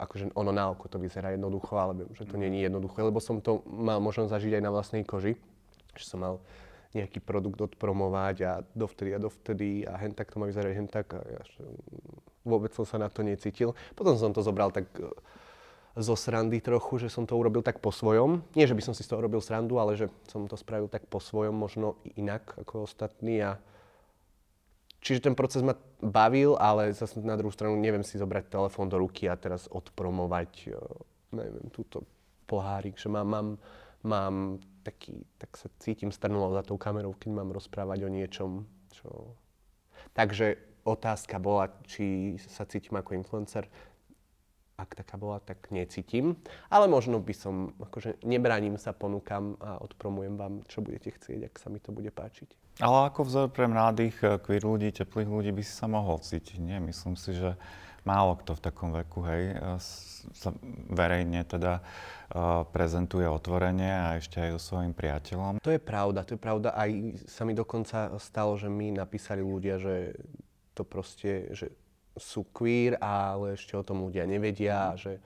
akože 0.01 0.33
ono 0.33 0.49
na 0.49 0.73
oko 0.73 0.89
to 0.89 0.97
vyzerá 0.97 1.29
jednoducho, 1.37 1.77
ale 1.77 2.09
že 2.17 2.25
to 2.25 2.41
není 2.41 2.65
jednoduché, 2.65 3.05
lebo 3.05 3.21
som 3.21 3.37
to 3.37 3.61
mal 3.69 4.01
možnosť 4.01 4.33
zažiť 4.33 4.53
aj 4.57 4.63
na 4.65 4.73
vlastnej 4.73 5.03
koži, 5.05 5.37
že 5.93 6.05
som 6.09 6.25
mal 6.25 6.41
nejaký 6.91 7.23
produkt 7.23 7.61
odpromovať 7.61 8.35
a 8.43 8.51
dovtedy 8.75 9.15
a 9.15 9.19
dovtedy 9.21 9.87
a 9.87 9.95
hen 9.95 10.11
tak 10.11 10.33
to 10.33 10.43
má 10.43 10.49
vyzerať, 10.49 10.71
hen 10.75 10.89
tak 10.91 11.15
a 11.15 11.23
ja 11.23 11.41
že, 11.47 11.63
vôbec 12.43 12.75
som 12.75 12.83
sa 12.83 12.99
na 12.99 13.07
to 13.07 13.23
necítil. 13.23 13.77
Potom 13.95 14.19
som 14.19 14.35
to 14.35 14.43
zobral 14.43 14.75
tak 14.75 14.91
e, 14.99 15.07
zo 15.95 16.15
srandy 16.19 16.59
trochu, 16.59 16.99
že 16.99 17.07
som 17.07 17.23
to 17.23 17.39
urobil 17.39 17.63
tak 17.63 17.79
po 17.79 17.95
svojom. 17.95 18.43
Nie, 18.59 18.67
že 18.67 18.75
by 18.75 18.83
som 18.83 18.93
si 18.97 19.07
z 19.07 19.11
toho 19.13 19.23
robil 19.23 19.39
srandu, 19.39 19.79
ale 19.79 19.95
že 19.95 20.11
som 20.27 20.43
to 20.51 20.59
spravil 20.59 20.91
tak 20.91 21.07
po 21.07 21.23
svojom, 21.23 21.55
možno 21.55 21.95
inak 22.19 22.59
ako 22.59 22.83
ostatní 22.83 23.39
a 23.39 23.55
Čiže 25.01 25.25
ten 25.25 25.33
proces 25.33 25.65
ma 25.65 25.73
bavil, 25.97 26.53
ale 26.61 26.93
zase 26.93 27.17
na 27.25 27.33
druhú 27.33 27.49
stranu 27.49 27.73
neviem 27.73 28.05
si 28.05 28.21
zobrať 28.21 28.53
telefón 28.53 28.85
do 28.85 29.01
ruky 29.01 29.25
a 29.25 29.33
teraz 29.33 29.65
odpromovať, 29.65 30.69
neviem, 31.33 31.67
túto 31.73 32.05
pohárik, 32.45 33.01
že 33.01 33.09
mám, 33.09 33.25
mám, 33.25 33.47
mám 34.05 34.35
taký, 34.85 35.25
tak 35.41 35.57
sa 35.57 35.73
cítim 35.81 36.13
strnulo 36.13 36.53
za 36.53 36.61
tou 36.61 36.77
kamerou, 36.77 37.17
keď 37.17 37.33
mám 37.33 37.49
rozprávať 37.49 38.05
o 38.05 38.13
niečom, 38.13 38.69
čo... 38.93 39.33
Takže 40.13 40.59
otázka 40.83 41.41
bola, 41.41 41.73
či 41.89 42.37
sa 42.37 42.65
cítim 42.69 42.97
ako 42.97 43.17
influencer. 43.17 43.69
Ak 44.77 44.97
taká 44.97 45.13
bola, 45.13 45.37
tak 45.37 45.69
necítim. 45.69 46.41
Ale 46.73 46.89
možno 46.89 47.21
by 47.21 47.33
som, 47.37 47.77
akože 47.77 48.25
nebránim 48.25 48.81
sa, 48.81 48.97
ponúkam 48.97 49.53
a 49.61 49.77
odpromujem 49.77 50.35
vám, 50.41 50.65
čo 50.65 50.81
budete 50.81 51.13
chcieť, 51.13 51.53
ak 51.53 51.55
sa 51.61 51.69
mi 51.69 51.77
to 51.77 51.93
bude 51.93 52.09
páčiť. 52.09 52.49
Ale 52.81 53.13
ako 53.13 53.29
vzor 53.29 53.47
pre 53.53 53.69
mladých 53.69 54.17
eh, 54.25 54.41
queer 54.41 54.65
ľudí, 54.65 54.89
teplých 54.89 55.29
ľudí 55.29 55.53
by 55.53 55.61
si 55.61 55.73
sa 55.73 55.85
mohol 55.85 56.17
cítiť, 56.17 56.57
nie? 56.57 56.81
Myslím 56.81 57.13
si, 57.13 57.37
že 57.37 57.53
málo 58.01 58.33
kto 58.41 58.57
v 58.57 58.61
takom 58.65 58.89
veku, 58.89 59.21
hej, 59.29 59.43
eh, 59.53 59.77
sa 60.33 60.53
verejne 60.93 61.41
teda 61.49 61.81
uh, 61.81 62.61
prezentuje 62.69 63.25
otvorene 63.25 63.89
a 63.89 64.21
ešte 64.21 64.37
aj 64.37 64.53
so 64.53 64.61
svojím 64.61 64.93
priateľom. 64.93 65.57
To 65.65 65.73
je 65.73 65.81
pravda, 65.81 66.21
to 66.21 66.37
je 66.37 66.41
pravda. 66.41 66.77
Aj 66.77 66.89
sa 67.25 67.41
mi 67.41 67.57
dokonca 67.57 68.13
stalo, 68.21 68.53
že 68.53 68.69
mi 68.69 68.93
napísali 68.93 69.41
ľudia, 69.41 69.81
že 69.81 70.13
to 70.77 70.85
proste, 70.85 71.49
že 71.57 71.73
sú 72.13 72.45
queer, 72.53 73.01
ale 73.01 73.57
ešte 73.57 73.73
o 73.73 73.81
tom 73.81 74.05
ľudia 74.05 74.29
nevedia, 74.29 74.93
že 74.93 75.17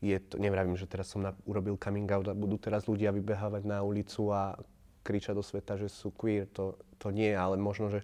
je 0.00 0.16
to, 0.20 0.40
nevravím, 0.40 0.76
že 0.76 0.88
teraz 0.88 1.12
som 1.12 1.20
na, 1.20 1.36
urobil 1.48 1.76
coming 1.76 2.08
out 2.08 2.28
a 2.28 2.36
budú 2.36 2.56
teraz 2.56 2.88
ľudia 2.88 3.12
vybehávať 3.12 3.62
na 3.64 3.84
ulicu 3.84 4.32
a 4.32 4.56
kričať 5.04 5.36
do 5.36 5.44
sveta, 5.44 5.76
že 5.76 5.92
sú 5.92 6.08
queer, 6.10 6.48
to, 6.48 6.80
to 6.96 7.12
nie, 7.12 7.30
ale 7.36 7.60
možno, 7.60 7.92
že 7.92 8.00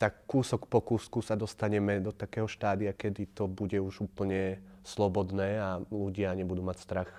tak 0.00 0.26
kúsok 0.26 0.66
po 0.66 0.82
kúsku 0.82 1.22
sa 1.22 1.38
dostaneme 1.38 2.02
do 2.02 2.10
takého 2.10 2.50
štádia, 2.50 2.96
kedy 2.96 3.30
to 3.36 3.46
bude 3.46 3.78
už 3.78 4.10
úplne 4.10 4.58
slobodné 4.82 5.60
a 5.60 5.70
ľudia 5.92 6.34
nebudú 6.34 6.60
mať 6.66 6.78
strach 6.82 7.10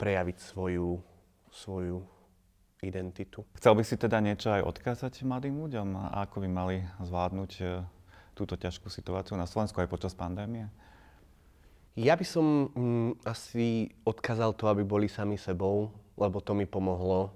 prejaviť 0.00 0.36
svoju, 0.40 0.98
svoju 1.52 2.02
identitu. 2.82 3.46
Chcel 3.54 3.78
by 3.78 3.82
si 3.86 3.94
teda 3.94 4.18
niečo 4.18 4.50
aj 4.50 4.66
odkázať 4.66 5.22
mladým 5.22 5.62
ľuďom? 5.62 5.94
Ako 6.26 6.42
by 6.42 6.48
mali 6.50 6.76
zvládnuť 6.98 7.52
e, 7.62 7.64
túto 8.34 8.58
ťažkú 8.58 8.90
situáciu 8.90 9.38
na 9.38 9.46
Slovensku 9.46 9.78
aj 9.78 9.92
počas 9.92 10.16
pandémie? 10.18 10.66
Ja 11.94 12.18
by 12.18 12.26
som 12.26 12.72
mm, 12.72 13.22
asi 13.22 13.92
odkázal 14.02 14.56
to, 14.56 14.66
aby 14.66 14.82
boli 14.82 15.06
sami 15.06 15.38
sebou, 15.38 15.92
lebo 16.18 16.42
to 16.42 16.56
mi 16.56 16.66
pomohlo 16.66 17.30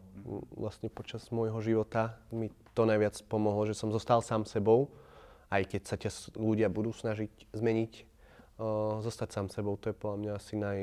vlastne 0.54 0.90
počas 0.90 1.30
môjho 1.30 1.58
života. 1.62 2.18
Mi 2.34 2.50
to 2.74 2.82
najviac 2.84 3.16
pomohlo, 3.30 3.64
že 3.64 3.78
som 3.78 3.94
zostal 3.94 4.20
sám 4.20 4.44
sebou, 4.44 4.90
aj 5.48 5.62
keď 5.70 5.82
sa 5.86 5.96
ťa 5.96 6.10
ľudia 6.36 6.66
budú 6.66 6.90
snažiť 6.90 7.54
zmeniť. 7.54 7.92
Uh, 8.56 9.04
zostať 9.04 9.36
sám 9.36 9.46
sebou, 9.52 9.76
to 9.76 9.92
je 9.92 9.96
podľa 10.00 10.16
mňa 10.16 10.32
asi, 10.32 10.54
naj, 10.56 10.80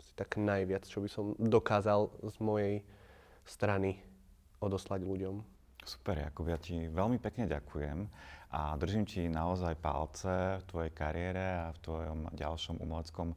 asi 0.00 0.12
tak 0.16 0.40
najviac, 0.40 0.88
čo 0.88 1.04
by 1.04 1.08
som 1.12 1.36
dokázal 1.36 2.08
z 2.24 2.36
mojej 2.40 2.74
strany 3.44 4.00
odoslať 4.56 5.04
ľuďom. 5.04 5.44
Super, 5.84 6.24
Jakub, 6.24 6.48
ja 6.48 6.56
ti 6.56 6.88
veľmi 6.88 7.20
pekne 7.20 7.48
ďakujem 7.48 8.08
a 8.52 8.76
držím 8.80 9.04
ti 9.04 9.28
naozaj 9.28 9.76
palce 9.76 10.60
v 10.60 10.64
tvojej 10.68 10.92
kariére 10.92 11.68
a 11.68 11.72
v 11.72 11.78
tvojom 11.84 12.18
ďalšom 12.32 12.80
umeleckom 12.80 13.36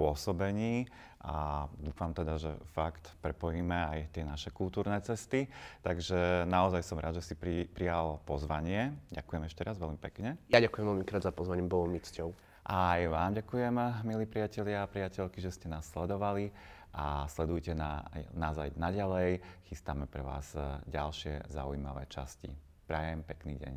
pôsobení 0.00 0.88
a 1.20 1.68
dúfam 1.76 2.16
teda, 2.16 2.40
že 2.40 2.56
fakt 2.72 3.12
prepojíme 3.20 3.76
aj 3.76 3.98
tie 4.16 4.24
naše 4.24 4.48
kultúrne 4.48 4.96
cesty. 5.04 5.52
Takže 5.84 6.48
naozaj 6.48 6.80
som 6.80 6.96
rád, 6.96 7.20
že 7.20 7.28
si 7.28 7.34
pri, 7.36 7.68
prijal 7.68 8.24
pozvanie. 8.24 8.96
Ďakujem 9.12 9.42
ešte 9.44 9.60
raz 9.60 9.76
veľmi 9.76 10.00
pekne. 10.00 10.40
Ja 10.48 10.64
ďakujem 10.64 10.88
veľmi 10.88 11.04
krát 11.04 11.20
za 11.20 11.32
pozvanie, 11.36 11.60
bolo 11.60 11.92
mi 11.92 12.00
cťou. 12.00 12.32
A 12.64 12.96
aj 12.96 13.02
vám 13.12 13.32
ďakujem, 13.36 13.76
milí 14.08 14.24
priatelia 14.24 14.80
a 14.80 14.88
priateľky, 14.88 15.44
že 15.44 15.52
ste 15.52 15.68
nás 15.68 15.84
sledovali 15.92 16.48
a 16.96 17.28
sledujte 17.28 17.76
na, 17.76 18.08
nás 18.32 18.56
aj 18.56 18.72
naďalej. 18.80 19.44
Chystáme 19.68 20.08
pre 20.08 20.24
vás 20.24 20.56
ďalšie 20.88 21.52
zaujímavé 21.52 22.08
časti. 22.08 22.48
Prajem 22.88 23.20
pekný 23.28 23.60
deň. 23.60 23.74